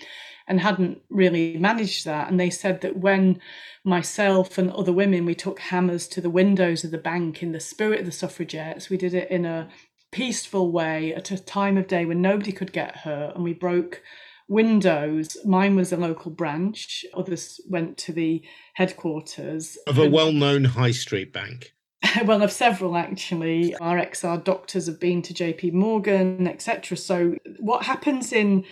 and 0.47 0.59
hadn't 0.59 1.01
really 1.09 1.57
managed 1.57 2.05
that. 2.05 2.29
And 2.29 2.39
they 2.39 2.49
said 2.49 2.81
that 2.81 2.97
when 2.97 3.39
myself 3.83 4.57
and 4.57 4.71
other 4.71 4.93
women, 4.93 5.25
we 5.25 5.35
took 5.35 5.59
hammers 5.59 6.07
to 6.09 6.21
the 6.21 6.29
windows 6.29 6.83
of 6.83 6.91
the 6.91 6.97
bank 6.97 7.41
in 7.41 7.51
the 7.51 7.59
spirit 7.59 8.01
of 8.01 8.05
the 8.05 8.11
suffragettes, 8.11 8.89
we 8.89 8.97
did 8.97 9.13
it 9.13 9.29
in 9.31 9.45
a 9.45 9.69
peaceful 10.11 10.71
way 10.71 11.13
at 11.13 11.31
a 11.31 11.43
time 11.43 11.77
of 11.77 11.87
day 11.87 12.05
when 12.05 12.21
nobody 12.21 12.51
could 12.51 12.73
get 12.73 12.97
hurt, 12.97 13.35
and 13.35 13.43
we 13.43 13.53
broke 13.53 14.01
windows. 14.47 15.37
Mine 15.45 15.75
was 15.75 15.93
a 15.93 15.97
local 15.97 16.31
branch, 16.31 17.05
others 17.13 17.61
went 17.69 17.97
to 17.99 18.11
the 18.11 18.43
headquarters 18.73 19.77
of 19.87 19.97
a 19.97 20.09
well 20.09 20.31
known 20.31 20.65
high 20.65 20.91
street 20.91 21.31
bank. 21.31 21.73
well, 22.25 22.41
of 22.41 22.51
several 22.51 22.97
actually. 22.97 23.75
Our 23.77 23.97
XR 23.97 24.43
doctors 24.43 24.87
have 24.87 24.99
been 24.99 25.21
to 25.23 25.33
JP 25.33 25.73
Morgan, 25.73 26.47
etc. 26.47 26.97
So, 26.97 27.35
what 27.59 27.83
happens 27.83 28.33
in 28.33 28.65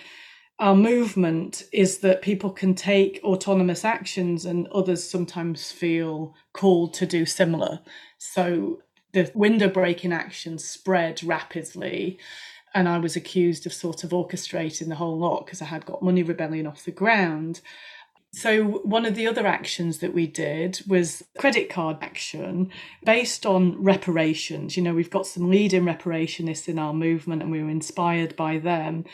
our 0.60 0.76
movement 0.76 1.64
is 1.72 2.00
that 2.00 2.22
people 2.22 2.50
can 2.50 2.76
take 2.76 3.22
autonomous 3.24 3.86
actions 3.86 4.46
and 4.46 4.68
others 4.68 5.10
sometimes 5.10 5.72
feel 5.72 6.36
called 6.52 6.94
to 6.96 7.06
do 7.06 7.26
similar. 7.26 7.80
So 8.18 8.82
the 9.14 9.32
window 9.34 9.70
breaking 9.70 10.12
actions 10.12 10.66
spread 10.66 11.24
rapidly. 11.24 12.20
And 12.76 12.88
I 12.88 13.00
was 13.00 13.16
accused 13.16 13.66
of 13.66 13.74
sort 13.74 14.04
of 14.04 14.12
orchestrating 14.12 14.90
the 14.90 14.96
whole 14.96 15.18
lot 15.18 15.46
because 15.46 15.62
I 15.62 15.66
had 15.66 15.86
got 15.86 16.04
Money 16.04 16.24
Rebellion 16.24 16.68
off 16.68 16.86
the 16.86 16.92
ground. 16.92 17.62
So, 18.32 18.64
one 18.64 19.06
of 19.06 19.16
the 19.16 19.26
other 19.26 19.48
actions 19.48 20.00
that 20.00 20.14
we 20.14 20.28
did 20.28 20.82
was 20.88 21.24
credit 21.40 21.68
card 21.68 21.98
action 22.02 22.70
based 23.04 23.44
on 23.44 23.82
reparations. 23.82 24.78
You 24.78 24.84
know, 24.84 24.94
we've 24.94 25.10
got 25.10 25.26
some 25.26 25.50
leading 25.50 25.84
reparationists 25.86 26.70
in 26.70 26.78
our 26.78 26.94
movement 26.94 27.42
and 27.42 27.52
we 27.52 27.64
were 27.64 27.72
inspired 27.72 28.36
by 28.36 28.60
them. 28.60 29.06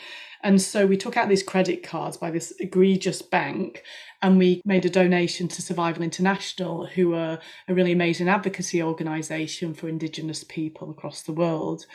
And 0.42 0.60
so 0.60 0.86
we 0.86 0.98
took 0.98 1.16
out 1.16 1.30
these 1.30 1.42
credit 1.42 1.82
cards 1.82 2.18
by 2.18 2.30
this 2.30 2.52
egregious 2.60 3.22
bank 3.22 3.82
and 4.20 4.36
we 4.36 4.60
made 4.66 4.84
a 4.84 4.90
donation 4.90 5.48
to 5.48 5.62
Survival 5.62 6.02
International, 6.02 6.84
who 6.84 7.14
are 7.14 7.38
a 7.68 7.74
really 7.74 7.92
amazing 7.92 8.28
advocacy 8.28 8.82
organisation 8.82 9.72
for 9.72 9.88
Indigenous 9.88 10.44
people 10.44 10.90
across 10.90 11.22
the 11.22 11.32
world. 11.32 11.86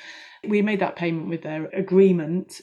We 0.48 0.64
made 0.64 0.80
that 0.80 0.96
payment 0.96 1.30
with 1.30 1.44
their 1.44 1.68
agreement. 1.68 2.62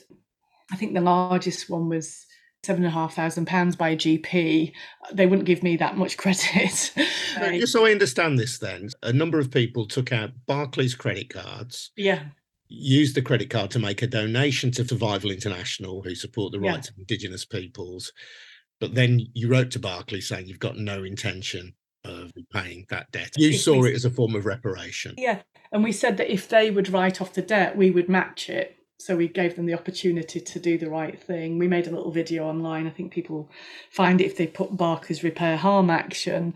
I 0.71 0.75
think 0.75 0.93
the 0.93 1.01
largest 1.01 1.69
one 1.69 1.87
was 1.87 2.25
seven 2.63 2.83
and 2.83 2.91
a 2.91 2.93
half 2.93 3.15
thousand 3.15 3.45
pounds 3.45 3.75
by 3.75 3.89
a 3.89 3.95
GP, 3.95 4.73
they 5.11 5.25
wouldn't 5.25 5.47
give 5.47 5.63
me 5.63 5.77
that 5.77 5.97
much 5.97 6.17
credit. 6.17 6.91
Just 7.35 7.73
so 7.73 7.85
I 7.85 7.91
understand 7.91 8.37
this, 8.37 8.59
then, 8.59 8.89
a 9.03 9.13
number 9.13 9.39
of 9.39 9.51
people 9.51 9.87
took 9.87 10.11
out 10.11 10.31
Barclays 10.45 10.95
credit 10.95 11.29
cards. 11.29 11.91
Yeah. 11.95 12.23
Used 12.67 13.15
the 13.15 13.21
credit 13.21 13.49
card 13.49 13.71
to 13.71 13.79
make 13.79 14.01
a 14.01 14.07
donation 14.07 14.71
to 14.71 14.87
Survival 14.87 15.31
International, 15.31 16.03
who 16.03 16.13
support 16.13 16.51
the 16.51 16.59
rights 16.59 16.87
yeah. 16.87 16.93
of 16.93 16.99
Indigenous 16.99 17.45
peoples. 17.45 18.11
But 18.79 18.93
then 18.93 19.27
you 19.33 19.49
wrote 19.49 19.71
to 19.71 19.79
Barclays 19.79 20.27
saying 20.27 20.47
you've 20.47 20.59
got 20.59 20.77
no 20.77 21.03
intention 21.03 21.73
of 22.05 22.31
paying 22.53 22.85
that 22.89 23.11
debt. 23.11 23.31
You 23.37 23.49
if 23.49 23.61
saw 23.61 23.79
we, 23.79 23.91
it 23.91 23.95
as 23.95 24.05
a 24.05 24.09
form 24.09 24.35
of 24.35 24.45
reparation. 24.45 25.15
Yeah. 25.17 25.41
And 25.71 25.83
we 25.83 25.91
said 25.91 26.17
that 26.17 26.31
if 26.31 26.47
they 26.47 26.71
would 26.71 26.89
write 26.89 27.21
off 27.21 27.33
the 27.33 27.41
debt, 27.41 27.75
we 27.75 27.91
would 27.91 28.07
match 28.07 28.49
it 28.49 28.78
so 28.99 29.15
we 29.15 29.29
gave 29.29 29.55
them 29.55 29.65
the 29.65 29.73
opportunity 29.73 30.41
to 30.41 30.59
do 30.59 30.77
the 30.77 30.89
right 30.89 31.17
thing. 31.17 31.57
We 31.57 31.69
made 31.69 31.87
a 31.87 31.91
little 31.91 32.11
video 32.11 32.45
online. 32.45 32.85
I 32.85 32.89
think 32.89 33.13
people 33.13 33.49
find 33.89 34.19
it 34.19 34.25
if 34.25 34.35
they 34.35 34.45
put 34.45 34.75
Barclays 34.75 35.23
repair 35.23 35.55
harm 35.55 35.89
action. 35.89 36.53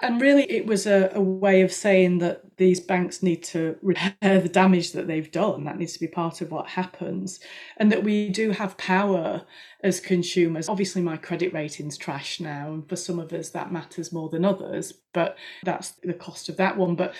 And 0.00 0.20
really, 0.20 0.50
it 0.50 0.66
was 0.66 0.86
a, 0.86 1.10
a, 1.14 1.20
way 1.20 1.60
of 1.62 1.72
saying 1.72 2.18
that 2.20 2.56
these 2.56 2.80
banks 2.80 3.22
need 3.22 3.42
to 3.44 3.76
repair 3.82 4.40
the 4.40 4.48
damage 4.48 4.92
that 4.92 5.08
they've 5.08 5.30
done. 5.30 5.64
That 5.64 5.78
needs 5.78 5.92
to 5.94 6.00
be 6.00 6.06
part 6.06 6.40
of 6.40 6.52
what 6.52 6.68
happens. 6.68 7.40
And 7.76 7.90
that 7.92 8.04
we 8.04 8.30
do 8.30 8.52
have 8.52 8.78
power 8.78 9.42
as 9.82 10.00
consumers. 10.00 10.68
Obviously, 10.68 11.02
my 11.02 11.16
credit 11.16 11.52
rating's 11.52 11.98
trash 11.98 12.40
now. 12.40 12.72
And 12.72 12.88
for 12.88 12.96
some 12.96 13.18
of 13.18 13.32
us, 13.32 13.50
that 13.50 13.72
matters 13.72 14.12
more 14.12 14.30
than 14.30 14.44
others. 14.44 14.94
But 15.12 15.36
that's 15.64 15.90
the 16.02 16.14
cost 16.14 16.48
of 16.48 16.56
that 16.56 16.78
one. 16.78 16.94
But 16.94 17.14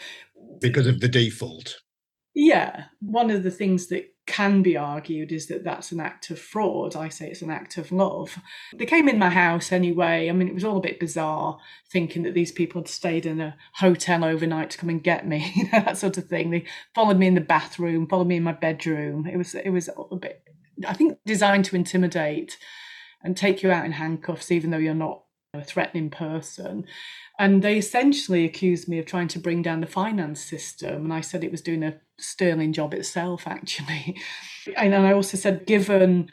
because 0.61 0.87
of 0.87 1.01
the 1.01 1.09
default. 1.09 1.81
Yeah. 2.35 2.85
One 3.01 3.31
of 3.31 3.43
the 3.43 3.51
things 3.51 3.89
that 3.89 4.07
can 4.31 4.63
be 4.63 4.77
argued 4.77 5.33
is 5.33 5.49
that 5.49 5.65
that's 5.65 5.91
an 5.91 5.99
act 5.99 6.31
of 6.31 6.39
fraud. 6.39 6.95
I 6.95 7.09
say 7.09 7.29
it's 7.29 7.43
an 7.43 7.51
act 7.51 7.77
of 7.79 7.91
love. 7.91 8.39
They 8.73 8.87
came 8.87 9.09
in 9.09 9.19
my 9.19 9.31
house 9.31 9.73
anyway. 9.73 10.29
I 10.29 10.33
mean, 10.33 10.47
it 10.47 10.55
was 10.55 10.63
all 10.63 10.77
a 10.77 10.83
bit 10.83 11.01
bizarre 11.01 11.59
thinking 11.91 12.23
that 12.23 12.35
these 12.35 12.53
people 12.53 12.81
had 12.81 12.89
stayed 12.89 13.27
in 13.27 13.41
a 13.41 13.57
hotel 13.75 14.25
overnight 14.25 14.71
to 14.71 14.79
come 14.79 14.89
and 14.89 15.03
get 15.03 15.27
me, 15.27 15.53
you 15.57 15.65
know, 15.65 15.81
that 15.81 15.99
sort 15.99 16.17
of 16.17 16.27
thing. 16.29 16.51
They 16.51 16.65
followed 16.95 17.19
me 17.19 17.27
in 17.27 17.35
the 17.35 17.41
bathroom, 17.41 18.07
followed 18.07 18.29
me 18.29 18.37
in 18.37 18.45
my 18.45 18.53
bedroom. 18.53 19.27
It 19.27 19.37
was 19.37 19.55
it 19.55 19.71
was 19.71 19.89
a 19.89 20.17
bit, 20.17 20.45
I 20.87 20.93
think, 20.93 21.19
designed 21.27 21.65
to 21.67 21.77
intimidate 21.77 22.57
and 23.25 23.37
take 23.37 23.65
you 23.65 23.73
out 23.73 23.85
in 23.85 23.93
handcuffs, 23.93 24.53
even 24.53 24.71
though 24.71 24.79
you're 24.79 24.95
not 24.95 25.25
a 25.55 25.65
threatening 25.65 26.11
person. 26.11 26.87
And 27.41 27.63
they 27.63 27.79
essentially 27.79 28.45
accused 28.45 28.87
me 28.87 28.99
of 28.99 29.07
trying 29.07 29.29
to 29.29 29.39
bring 29.39 29.63
down 29.63 29.81
the 29.81 29.87
finance 29.87 30.43
system. 30.43 31.05
And 31.05 31.13
I 31.13 31.23
said 31.23 31.43
it 31.43 31.51
was 31.51 31.63
doing 31.63 31.83
a 31.83 31.97
sterling 32.19 32.75
job 32.75 32.93
itself, 32.93 33.47
actually. 33.47 34.17
And 34.77 34.95
I 34.95 35.15
also 35.15 35.39
said, 35.39 35.65
given 35.65 36.31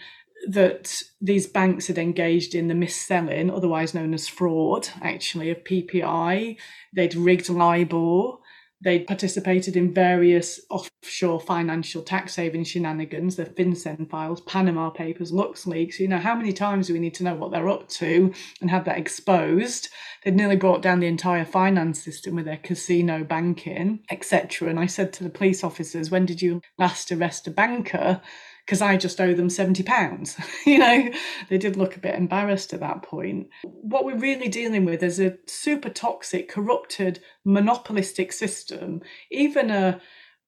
that 0.49 1.01
these 1.21 1.47
banks 1.47 1.87
had 1.87 1.97
engaged 1.97 2.53
in 2.53 2.67
the 2.67 2.75
mis-selling, 2.75 3.49
otherwise 3.49 3.93
known 3.93 4.13
as 4.13 4.27
fraud, 4.27 4.89
actually, 5.01 5.49
of 5.49 5.63
PPI. 5.63 6.57
They'd 6.93 7.15
rigged 7.15 7.47
LIBOR. 7.47 8.39
They'd 8.83 9.07
participated 9.07 9.75
in 9.75 9.91
various 9.91 10.61
offshore 10.69 11.39
financial 11.39 12.03
tax 12.03 12.35
saving 12.35 12.63
shenanigans, 12.63 13.35
the 13.35 13.45
FinCEN 13.45 14.07
files, 14.07 14.41
Panama 14.41 14.91
Papers, 14.91 15.31
LuxLeaks. 15.31 15.99
You 15.99 16.07
know, 16.07 16.19
how 16.19 16.35
many 16.35 16.53
times 16.53 16.87
do 16.87 16.93
we 16.93 16.99
need 16.99 17.15
to 17.15 17.23
know 17.23 17.33
what 17.33 17.51
they're 17.51 17.69
up 17.69 17.89
to 17.89 18.31
and 18.61 18.69
have 18.69 18.85
that 18.85 18.99
exposed? 18.99 19.89
They'd 20.23 20.35
nearly 20.35 20.57
brought 20.57 20.83
down 20.83 20.99
the 20.99 21.07
entire 21.07 21.45
finance 21.45 22.03
system 22.03 22.35
with 22.35 22.45
their 22.45 22.57
casino 22.57 23.23
banking, 23.23 24.01
etc. 24.11 24.69
And 24.69 24.79
I 24.79 24.85
said 24.85 25.11
to 25.13 25.23
the 25.23 25.29
police 25.31 25.63
officers, 25.63 26.11
when 26.11 26.27
did 26.27 26.43
you 26.43 26.61
last 26.77 27.11
arrest 27.11 27.47
a 27.47 27.51
banker? 27.51 28.21
Because 28.67 28.81
I 28.81 28.97
just 28.97 29.21
owe 29.21 29.33
them 29.33 29.47
£70. 29.47 30.37
you 30.65 30.77
know, 30.77 31.09
they 31.47 31.57
did 31.57 31.77
look 31.77 31.95
a 31.95 32.01
bit 32.01 32.15
embarrassed 32.15 32.73
at 32.73 32.81
that 32.81 33.01
point. 33.01 33.47
What 33.63 34.03
we're 34.03 34.19
really 34.19 34.49
dealing 34.49 34.83
with 34.83 35.01
is 35.01 35.21
a 35.21 35.37
super 35.47 35.89
toxic, 35.89 36.49
corrupted, 36.49 37.21
monopolistic 37.45 38.33
system. 38.33 39.01
Even 39.31 39.71
a 39.71 40.01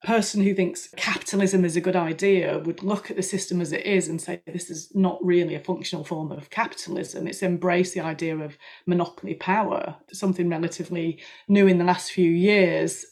person 0.03 0.43
who 0.43 0.53
thinks 0.53 0.89
capitalism 0.97 1.63
is 1.63 1.77
a 1.77 1.81
good 1.81 1.95
idea 1.95 2.59
would 2.59 2.83
look 2.83 3.09
at 3.09 3.15
the 3.15 3.23
system 3.23 3.61
as 3.61 3.71
it 3.71 3.85
is 3.85 4.09
and 4.09 4.21
say 4.21 4.41
this 4.45 4.69
is 4.69 4.93
not 4.93 5.17
really 5.23 5.55
a 5.55 5.59
functional 5.59 6.03
form 6.03 6.29
of 6.29 6.49
capitalism. 6.49 7.25
It's 7.25 7.41
embraced 7.41 7.93
the 7.93 8.01
idea 8.01 8.37
of 8.37 8.57
monopoly 8.85 9.35
power, 9.35 9.95
something 10.11 10.49
relatively 10.49 11.21
new 11.47 11.67
in 11.67 11.77
the 11.77 11.85
last 11.85 12.11
few 12.11 12.29
years. 12.29 13.05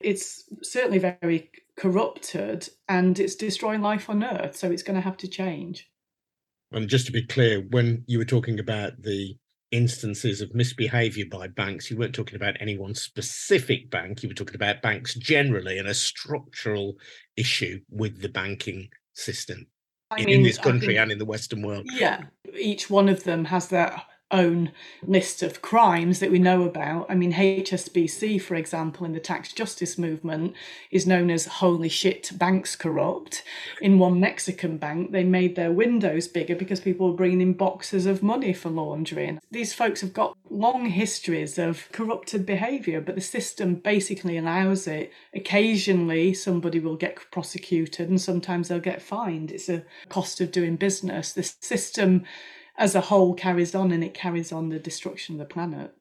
It's 0.00 0.44
certainly 0.62 0.98
very 0.98 1.50
corrupted 1.76 2.68
and 2.88 3.18
it's 3.18 3.34
destroying 3.34 3.80
life 3.80 4.10
on 4.10 4.22
earth 4.22 4.56
so 4.56 4.70
it's 4.70 4.82
going 4.82 4.94
to 4.94 5.00
have 5.00 5.16
to 5.16 5.28
change. 5.28 5.88
And 6.70 6.88
just 6.88 7.06
to 7.06 7.12
be 7.12 7.26
clear 7.26 7.60
when 7.70 8.04
you 8.06 8.18
were 8.18 8.24
talking 8.24 8.58
about 8.58 9.02
the 9.02 9.36
instances 9.70 10.42
of 10.42 10.54
misbehavior 10.54 11.24
by 11.30 11.48
banks 11.48 11.90
you 11.90 11.96
weren't 11.96 12.14
talking 12.14 12.36
about 12.36 12.56
any 12.60 12.76
one 12.76 12.94
specific 12.94 13.90
bank 13.90 14.22
you 14.22 14.28
were 14.28 14.34
talking 14.34 14.54
about 14.54 14.82
banks 14.82 15.14
generally 15.14 15.78
and 15.78 15.88
a 15.88 15.94
structural 15.94 16.94
issue 17.38 17.80
with 17.88 18.20
the 18.20 18.28
banking 18.28 18.86
system 19.14 19.66
I 20.10 20.18
in, 20.18 20.24
mean, 20.26 20.34
in 20.36 20.42
this 20.42 20.58
country 20.58 20.88
think, 20.88 20.98
and 20.98 21.12
in 21.12 21.18
the 21.18 21.24
western 21.24 21.62
world. 21.62 21.86
Yeah 21.90 22.24
each 22.54 22.90
one 22.90 23.08
of 23.08 23.24
them 23.24 23.44
has 23.46 23.68
their 23.68 24.02
own 24.32 24.72
list 25.06 25.42
of 25.42 25.62
crimes 25.62 26.18
that 26.18 26.30
we 26.30 26.38
know 26.38 26.64
about. 26.64 27.06
I 27.08 27.14
mean, 27.14 27.34
HSBC, 27.34 28.40
for 28.40 28.54
example, 28.54 29.06
in 29.06 29.12
the 29.12 29.20
tax 29.20 29.52
justice 29.52 29.98
movement, 29.98 30.54
is 30.90 31.06
known 31.06 31.30
as 31.30 31.46
holy 31.46 31.88
shit, 31.88 32.30
banks 32.36 32.74
corrupt. 32.74 33.42
In 33.80 33.98
one 33.98 34.18
Mexican 34.18 34.78
bank, 34.78 35.12
they 35.12 35.24
made 35.24 35.54
their 35.54 35.72
windows 35.72 36.26
bigger 36.28 36.56
because 36.56 36.80
people 36.80 37.10
were 37.10 37.16
bringing 37.16 37.40
in 37.40 37.52
boxes 37.52 38.06
of 38.06 38.22
money 38.22 38.52
for 38.52 38.70
laundering. 38.70 39.40
These 39.50 39.74
folks 39.74 40.00
have 40.00 40.14
got 40.14 40.36
long 40.50 40.86
histories 40.86 41.58
of 41.58 41.88
corrupted 41.92 42.46
behaviour, 42.46 43.00
but 43.00 43.14
the 43.14 43.20
system 43.20 43.76
basically 43.76 44.36
allows 44.36 44.86
it. 44.86 45.12
Occasionally, 45.34 46.34
somebody 46.34 46.80
will 46.80 46.96
get 46.96 47.30
prosecuted 47.30 48.08
and 48.08 48.20
sometimes 48.20 48.68
they'll 48.68 48.80
get 48.80 49.02
fined. 49.02 49.50
It's 49.50 49.68
a 49.68 49.84
cost 50.08 50.40
of 50.40 50.52
doing 50.52 50.76
business. 50.76 51.32
The 51.32 51.42
system 51.42 52.24
as 52.82 52.96
a 52.96 53.00
whole 53.00 53.32
carries 53.32 53.76
on 53.76 53.92
and 53.92 54.02
it 54.02 54.12
carries 54.12 54.50
on 54.50 54.68
the 54.68 54.78
destruction 54.78 55.36
of 55.36 55.38
the 55.38 55.54
planet. 55.54 55.92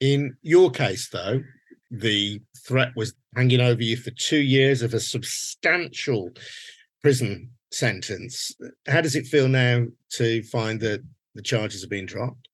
In 0.00 0.34
your 0.40 0.70
case, 0.70 1.10
though, 1.10 1.42
the 1.90 2.40
threat 2.66 2.92
was 2.96 3.14
hanging 3.36 3.60
over 3.60 3.82
you 3.82 3.98
for 3.98 4.10
two 4.12 4.40
years 4.40 4.80
of 4.80 4.94
a 4.94 5.00
substantial 5.00 6.30
prison 7.02 7.50
sentence. 7.70 8.50
How 8.86 9.02
does 9.02 9.14
it 9.14 9.26
feel 9.26 9.46
now 9.46 9.84
to 10.12 10.42
find 10.44 10.80
that 10.80 11.02
the 11.34 11.42
charges 11.42 11.84
are 11.84 11.88
being 11.88 12.06
dropped? 12.06 12.48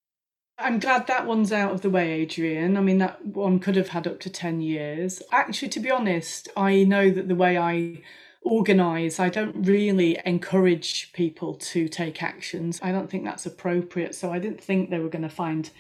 I'm 0.59 0.81
glad 0.81 1.07
that 1.07 1.27
one's 1.29 1.53
out 1.53 1.73
of 1.73 1.83
the 1.83 1.91
way, 1.91 2.11
Adrian. 2.11 2.77
I 2.77 2.81
mean, 2.81 2.99
that 2.99 3.25
one 3.25 3.61
could 3.61 3.77
have 3.77 3.89
had 3.89 4.09
up 4.09 4.19
to 4.21 4.31
10 4.31 4.61
years. 4.61 5.23
Actually, 5.31 5.69
to 5.69 5.81
be 5.81 5.91
honest, 5.91 6.49
I 6.57 6.83
know 6.83 7.11
that 7.11 7.29
the 7.29 7.37
way 7.37 7.57
I 7.57 8.03
organise. 8.45 9.21
I 9.21 9.29
don't 9.29 9.67
really 9.67 10.19
encourage 10.25 11.13
people 11.13 11.55
to 11.55 11.89
take 11.89 12.23
actions. 12.23 12.81
I 12.83 12.93
don't 12.93 13.11
think 13.11 13.25
that's 13.25 13.47
appropriate. 13.47 14.15
So 14.15 14.33
I 14.33 14.39
didn't 14.39 14.63
think 14.63 14.91
they 14.91 14.99
were 14.99 15.09
going 15.09 15.23
to 15.23 15.29
find 15.29 15.71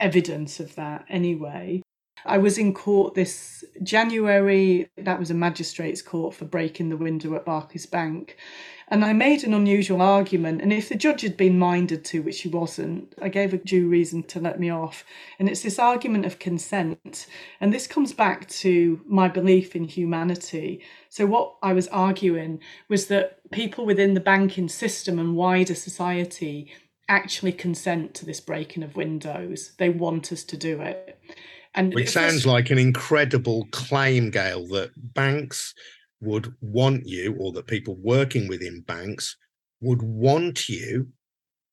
evidence 0.00 0.60
of 0.60 0.74
that 0.74 1.04
anyway. 1.08 1.82
I 2.24 2.38
was 2.38 2.58
in 2.58 2.74
court 2.74 3.14
this 3.14 3.64
January. 3.82 4.88
That 4.96 5.18
was 5.18 5.30
a 5.30 5.34
magistrate's 5.34 6.02
court 6.02 6.34
for 6.34 6.44
breaking 6.44 6.88
the 6.88 6.96
window 6.96 7.34
at 7.34 7.44
Barclays 7.44 7.86
Bank. 7.86 8.36
And 8.88 9.04
I 9.04 9.12
made 9.12 9.42
an 9.42 9.52
unusual 9.52 10.00
argument. 10.00 10.62
And 10.62 10.72
if 10.72 10.88
the 10.88 10.94
judge 10.94 11.22
had 11.22 11.36
been 11.36 11.58
minded 11.58 12.04
to, 12.06 12.22
which 12.22 12.42
he 12.42 12.48
wasn't, 12.48 13.14
I 13.20 13.28
gave 13.28 13.52
a 13.52 13.58
due 13.58 13.88
reason 13.88 14.22
to 14.24 14.40
let 14.40 14.60
me 14.60 14.70
off. 14.70 15.04
And 15.38 15.48
it's 15.48 15.62
this 15.62 15.78
argument 15.78 16.24
of 16.24 16.38
consent. 16.38 17.26
And 17.60 17.72
this 17.72 17.88
comes 17.88 18.12
back 18.12 18.48
to 18.48 19.00
my 19.06 19.26
belief 19.26 19.74
in 19.74 19.84
humanity. 19.84 20.82
So, 21.08 21.26
what 21.26 21.56
I 21.62 21.72
was 21.72 21.88
arguing 21.88 22.60
was 22.88 23.08
that 23.08 23.50
people 23.50 23.86
within 23.86 24.14
the 24.14 24.20
banking 24.20 24.68
system 24.68 25.18
and 25.18 25.34
wider 25.34 25.74
society 25.74 26.70
actually 27.08 27.52
consent 27.52 28.14
to 28.14 28.26
this 28.26 28.40
breaking 28.40 28.82
of 28.82 28.96
windows. 28.96 29.72
They 29.78 29.88
want 29.88 30.30
us 30.30 30.44
to 30.44 30.56
do 30.56 30.80
it. 30.80 31.18
And 31.74 31.96
it 31.98 32.08
sounds 32.08 32.46
like 32.46 32.70
an 32.70 32.78
incredible 32.78 33.68
claim, 33.70 34.30
Gail, 34.30 34.66
that 34.68 34.92
banks 34.96 35.74
would 36.20 36.54
want 36.60 37.06
you, 37.06 37.36
or 37.38 37.52
that 37.52 37.66
people 37.66 37.96
working 37.96 38.48
within 38.48 38.82
banks 38.82 39.36
would 39.80 40.02
want 40.02 40.68
you 40.68 41.08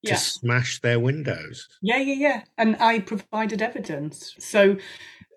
to 0.05 0.17
smash 0.17 0.81
their 0.81 0.99
windows. 0.99 1.67
Yeah, 1.81 1.99
yeah, 1.99 2.15
yeah. 2.15 2.43
And 2.57 2.75
I 2.79 2.99
provided 2.99 3.61
evidence. 3.61 4.35
So, 4.39 4.77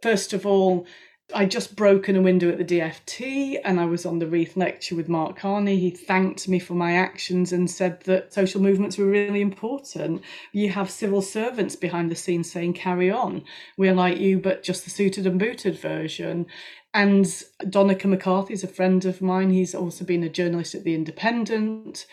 first 0.03 0.33
of 0.33 0.45
all, 0.45 0.87
I 1.35 1.45
just 1.45 1.75
broken 1.75 2.15
a 2.15 2.23
window 2.23 2.51
at 2.51 2.59
the 2.59 2.65
DFT 2.65 3.59
and 3.65 3.81
I 3.81 3.85
was 3.87 4.07
on 4.07 4.21
the 4.21 4.29
Reith 4.29 4.57
lecture 4.57 4.95
with 4.95 5.09
Mark 5.09 5.37
Carney. 5.37 5.77
He 5.77 5.91
thanked 5.91 6.49
me 6.49 6.61
for 6.61 6.75
my 6.75 6.93
actions 6.93 7.53
and 7.53 7.69
said 7.69 8.01
that 8.03 8.33
social 8.33 8.63
movements 8.63 8.97
were 8.97 9.07
really 9.07 9.41
important. 9.41 10.23
You 10.53 10.71
have 10.71 10.89
civil 10.89 11.23
servants 11.23 11.75
behind 11.75 12.13
the 12.13 12.17
scenes 12.17 12.51
saying, 12.51 12.75
carry 12.75 13.11
on. 13.11 13.43
We're 13.77 13.95
like 13.95 14.19
you, 14.19 14.39
but 14.39 14.63
just 14.63 14.85
the 14.85 14.91
suited 14.91 15.27
and 15.27 15.39
booted 15.39 15.77
version. 15.81 16.47
And 16.97 17.27
Donnachadh 17.61 18.07
McCarthy 18.07 18.55
is 18.55 18.65
a 18.65 18.69
friend 18.69 19.05
of 19.05 19.21
mine. 19.21 19.51
He's 19.51 19.75
also 19.75 20.03
been 20.03 20.23
a 20.23 20.31
journalist 20.31 20.75
at 20.75 20.83
The 20.83 20.95
Independent. 20.95 22.07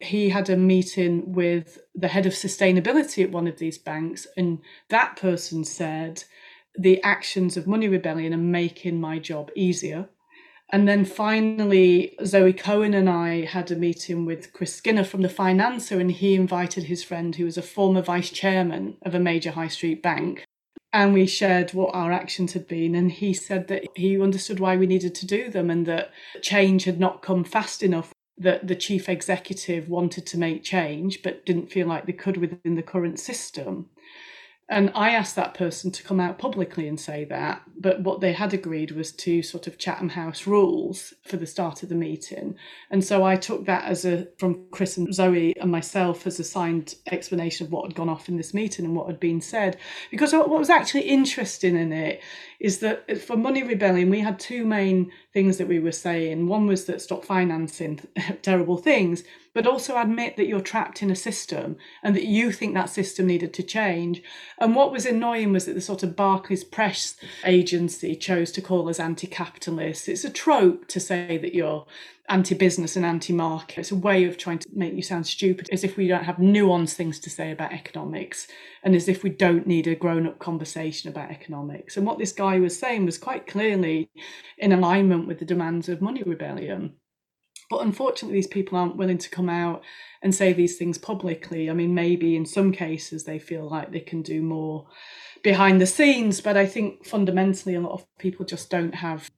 He 0.00 0.30
had 0.30 0.48
a 0.48 0.56
meeting 0.56 1.34
with 1.34 1.78
the 1.94 2.08
head 2.08 2.24
of 2.24 2.32
sustainability 2.32 3.22
at 3.22 3.32
one 3.32 3.46
of 3.46 3.58
these 3.58 3.76
banks, 3.76 4.26
and 4.38 4.60
that 4.88 5.16
person 5.16 5.62
said, 5.62 6.24
The 6.74 7.02
actions 7.02 7.58
of 7.58 7.66
Money 7.66 7.86
Rebellion 7.86 8.32
are 8.32 8.38
making 8.38 8.98
my 8.98 9.18
job 9.18 9.50
easier. 9.54 10.08
And 10.70 10.88
then 10.88 11.04
finally, 11.04 12.16
Zoe 12.24 12.54
Cohen 12.54 12.94
and 12.94 13.10
I 13.10 13.44
had 13.44 13.70
a 13.70 13.76
meeting 13.76 14.24
with 14.24 14.54
Chris 14.54 14.74
Skinner 14.74 15.04
from 15.04 15.20
the 15.20 15.28
Finanser, 15.28 16.00
and 16.00 16.10
he 16.10 16.34
invited 16.34 16.84
his 16.84 17.04
friend, 17.04 17.36
who 17.36 17.44
was 17.44 17.58
a 17.58 17.62
former 17.62 18.00
vice 18.00 18.30
chairman 18.30 18.96
of 19.02 19.14
a 19.14 19.20
major 19.20 19.50
high 19.50 19.68
street 19.68 20.02
bank, 20.02 20.46
and 20.92 21.14
we 21.14 21.26
shared 21.26 21.72
what 21.72 21.94
our 21.94 22.12
actions 22.12 22.52
had 22.52 22.66
been 22.66 22.94
and 22.94 23.12
he 23.12 23.32
said 23.32 23.68
that 23.68 23.84
he 23.94 24.20
understood 24.20 24.58
why 24.60 24.76
we 24.76 24.86
needed 24.86 25.14
to 25.14 25.26
do 25.26 25.50
them 25.50 25.70
and 25.70 25.86
that 25.86 26.10
change 26.42 26.84
had 26.84 26.98
not 26.98 27.22
come 27.22 27.44
fast 27.44 27.82
enough 27.82 28.12
that 28.38 28.66
the 28.66 28.74
chief 28.74 29.08
executive 29.08 29.88
wanted 29.88 30.26
to 30.26 30.38
make 30.38 30.64
change 30.64 31.22
but 31.22 31.44
didn't 31.46 31.70
feel 31.70 31.86
like 31.86 32.06
they 32.06 32.12
could 32.12 32.36
within 32.36 32.74
the 32.74 32.82
current 32.82 33.20
system 33.20 33.88
and 34.70 34.92
I 34.94 35.10
asked 35.10 35.34
that 35.34 35.54
person 35.54 35.90
to 35.90 36.02
come 36.04 36.20
out 36.20 36.38
publicly 36.38 36.86
and 36.86 36.98
say 36.98 37.24
that, 37.24 37.62
but 37.76 38.02
what 38.02 38.20
they 38.20 38.32
had 38.32 38.54
agreed 38.54 38.92
was 38.92 39.10
to 39.10 39.42
sort 39.42 39.66
of 39.66 39.78
Chatham 39.78 40.10
House 40.10 40.46
rules 40.46 41.12
for 41.24 41.36
the 41.36 41.46
start 41.46 41.82
of 41.82 41.88
the 41.88 41.96
meeting. 41.96 42.54
And 42.88 43.04
so 43.04 43.24
I 43.24 43.34
took 43.34 43.66
that 43.66 43.84
as 43.86 44.04
a, 44.04 44.28
from 44.38 44.66
Chris 44.70 44.96
and 44.96 45.12
Zoe 45.12 45.58
and 45.60 45.72
myself, 45.72 46.24
as 46.24 46.38
a 46.38 46.44
signed 46.44 46.94
explanation 47.10 47.66
of 47.66 47.72
what 47.72 47.86
had 47.86 47.96
gone 47.96 48.08
off 48.08 48.28
in 48.28 48.36
this 48.36 48.54
meeting 48.54 48.84
and 48.84 48.94
what 48.94 49.08
had 49.08 49.18
been 49.18 49.40
said. 49.40 49.76
Because 50.08 50.32
what 50.32 50.48
was 50.48 50.70
actually 50.70 51.02
interesting 51.02 51.74
in 51.74 51.92
it 51.92 52.22
is 52.60 52.80
that 52.80 53.18
for 53.18 53.36
Money 53.36 53.62
Rebellion, 53.62 54.10
we 54.10 54.20
had 54.20 54.38
two 54.38 54.66
main 54.66 55.10
things 55.32 55.56
that 55.56 55.66
we 55.66 55.80
were 55.80 55.92
saying. 55.92 56.46
One 56.46 56.66
was 56.66 56.84
that 56.84 57.00
stop 57.00 57.24
financing 57.24 58.00
terrible 58.42 58.76
things, 58.76 59.24
but 59.54 59.66
also 59.66 59.96
admit 59.96 60.36
that 60.36 60.46
you're 60.46 60.60
trapped 60.60 61.02
in 61.02 61.10
a 61.10 61.16
system 61.16 61.76
and 62.02 62.14
that 62.14 62.26
you 62.26 62.52
think 62.52 62.74
that 62.74 62.90
system 62.90 63.26
needed 63.26 63.54
to 63.54 63.62
change. 63.62 64.22
And 64.58 64.76
what 64.76 64.92
was 64.92 65.06
annoying 65.06 65.52
was 65.54 65.64
that 65.64 65.72
the 65.72 65.80
sort 65.80 66.02
of 66.02 66.14
Barclays 66.14 66.62
press 66.62 67.16
agency 67.44 68.14
chose 68.14 68.52
to 68.52 68.60
call 68.60 68.90
us 68.90 69.00
anti 69.00 69.26
capitalist. 69.26 70.06
It's 70.06 70.24
a 70.24 70.30
trope 70.30 70.86
to 70.88 71.00
say 71.00 71.38
that 71.38 71.54
you're 71.54 71.86
anti 72.30 72.54
business 72.54 72.96
and 72.96 73.04
anti 73.04 73.32
market. 73.32 73.78
It's 73.78 73.90
a 73.90 73.96
way 73.96 74.24
of 74.24 74.38
trying 74.38 74.60
to 74.60 74.68
make 74.72 74.94
you 74.94 75.02
sound 75.02 75.26
stupid, 75.26 75.68
as 75.72 75.84
if 75.84 75.96
we 75.96 76.08
don't 76.08 76.24
have 76.24 76.36
nuanced 76.36 76.94
things 76.94 77.18
to 77.20 77.30
say 77.30 77.50
about 77.50 77.72
economics 77.72 78.46
and 78.82 78.94
as 78.94 79.08
if 79.08 79.22
we 79.22 79.30
don't 79.30 79.66
need 79.66 79.86
a 79.86 79.94
grown 79.94 80.26
up 80.26 80.38
conversation 80.38 81.10
about 81.10 81.30
economics. 81.30 81.96
And 81.96 82.06
what 82.06 82.18
this 82.18 82.32
guy 82.32 82.58
was 82.58 82.78
saying 82.78 83.04
was 83.04 83.18
quite 83.18 83.46
clearly 83.46 84.10
in 84.56 84.72
alignment 84.72 85.26
with 85.26 85.40
the 85.40 85.44
demands 85.44 85.88
of 85.88 86.00
Money 86.00 86.22
Rebellion. 86.22 86.94
But 87.68 87.82
unfortunately, 87.82 88.38
these 88.38 88.46
people 88.46 88.78
aren't 88.78 88.96
willing 88.96 89.18
to 89.18 89.30
come 89.30 89.48
out 89.48 89.82
and 90.22 90.34
say 90.34 90.52
these 90.52 90.76
things 90.76 90.98
publicly. 90.98 91.70
I 91.70 91.74
mean, 91.74 91.94
maybe 91.94 92.36
in 92.36 92.46
some 92.46 92.72
cases 92.72 93.24
they 93.24 93.38
feel 93.38 93.68
like 93.68 93.92
they 93.92 94.00
can 94.00 94.22
do 94.22 94.42
more 94.42 94.86
behind 95.42 95.80
the 95.80 95.86
scenes, 95.86 96.40
but 96.40 96.56
I 96.56 96.66
think 96.66 97.06
fundamentally 97.06 97.74
a 97.74 97.80
lot 97.80 97.92
of 97.92 98.06
people 98.18 98.44
just 98.44 98.70
don't 98.70 98.94
have 98.94 99.30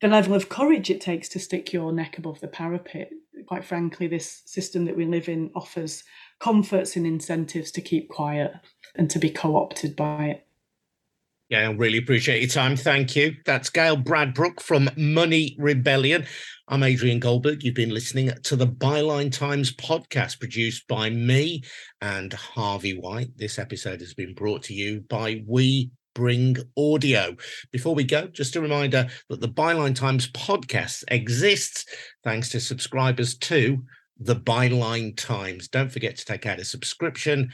the 0.00 0.08
level 0.08 0.34
of 0.34 0.48
courage 0.48 0.90
it 0.90 1.00
takes 1.00 1.28
to 1.30 1.38
stick 1.38 1.72
your 1.72 1.92
neck 1.92 2.18
above 2.18 2.40
the 2.40 2.48
parapet. 2.48 3.10
Quite 3.46 3.64
frankly, 3.64 4.06
this 4.06 4.42
system 4.44 4.84
that 4.86 4.96
we 4.96 5.06
live 5.06 5.28
in 5.28 5.50
offers 5.54 6.04
comforts 6.40 6.96
and 6.96 7.06
incentives 7.06 7.70
to 7.72 7.80
keep 7.80 8.08
quiet 8.08 8.52
and 8.94 9.08
to 9.10 9.18
be 9.18 9.30
co 9.30 9.56
opted 9.56 9.96
by 9.96 10.26
it. 10.26 10.46
Yeah, 11.48 11.68
I 11.68 11.72
really 11.72 11.98
appreciate 11.98 12.40
your 12.40 12.50
time. 12.50 12.76
Thank 12.76 13.14
you. 13.14 13.36
That's 13.44 13.70
Gail 13.70 13.96
Bradbrook 13.96 14.60
from 14.60 14.90
Money 14.96 15.54
Rebellion. 15.60 16.26
I'm 16.66 16.82
Adrian 16.82 17.20
Goldberg. 17.20 17.62
You've 17.62 17.76
been 17.76 17.94
listening 17.94 18.32
to 18.42 18.56
the 18.56 18.66
Byline 18.66 19.30
Times 19.30 19.72
podcast 19.72 20.40
produced 20.40 20.88
by 20.88 21.08
me 21.08 21.62
and 22.00 22.32
Harvey 22.32 22.98
White. 22.98 23.36
This 23.36 23.60
episode 23.60 24.00
has 24.00 24.12
been 24.12 24.34
brought 24.34 24.64
to 24.64 24.74
you 24.74 25.02
by 25.08 25.44
We 25.46 25.92
Bring 26.16 26.56
Audio. 26.78 27.36
Before 27.72 27.94
we 27.94 28.02
go, 28.02 28.26
just 28.28 28.56
a 28.56 28.60
reminder 28.62 29.06
that 29.28 29.42
the 29.42 29.48
Byline 29.48 29.94
Times 29.94 30.28
podcast 30.32 31.04
exists 31.08 31.84
thanks 32.24 32.48
to 32.48 32.58
subscribers 32.58 33.36
to 33.36 33.84
the 34.18 34.34
Byline 34.34 35.14
Times. 35.14 35.68
Don't 35.68 35.92
forget 35.92 36.16
to 36.16 36.24
take 36.24 36.46
out 36.46 36.58
a 36.58 36.64
subscription. 36.64 37.52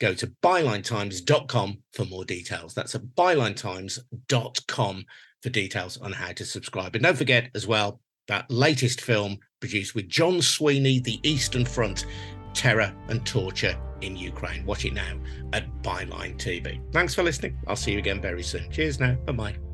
Go 0.00 0.12
to 0.14 0.26
bylinetimes.com 0.42 1.78
for 1.92 2.04
more 2.06 2.24
details. 2.24 2.74
That's 2.74 2.96
at 2.96 3.02
bylinetimes.com 3.16 5.04
for 5.40 5.48
details 5.48 5.96
on 5.98 6.10
how 6.10 6.32
to 6.32 6.44
subscribe. 6.44 6.96
And 6.96 7.04
don't 7.04 7.16
forget 7.16 7.50
as 7.54 7.68
well 7.68 8.00
that 8.26 8.50
latest 8.50 9.02
film 9.02 9.38
produced 9.60 9.94
with 9.94 10.08
John 10.08 10.42
Sweeney, 10.42 10.98
The 10.98 11.20
Eastern 11.22 11.64
Front 11.64 12.06
Terror 12.54 12.92
and 13.08 13.24
Torture 13.26 13.76
in 14.00 14.16
Ukraine. 14.16 14.64
Watch 14.64 14.84
it 14.84 14.94
now 14.94 15.16
at 15.52 15.66
Byline 15.82 16.36
TV. 16.36 16.80
Thanks 16.92 17.14
for 17.14 17.22
listening. 17.22 17.58
I'll 17.66 17.76
see 17.76 17.92
you 17.92 17.98
again 17.98 18.20
very 18.20 18.42
soon. 18.42 18.70
Cheers 18.70 19.00
now. 19.00 19.14
Bye 19.26 19.32
bye. 19.32 19.69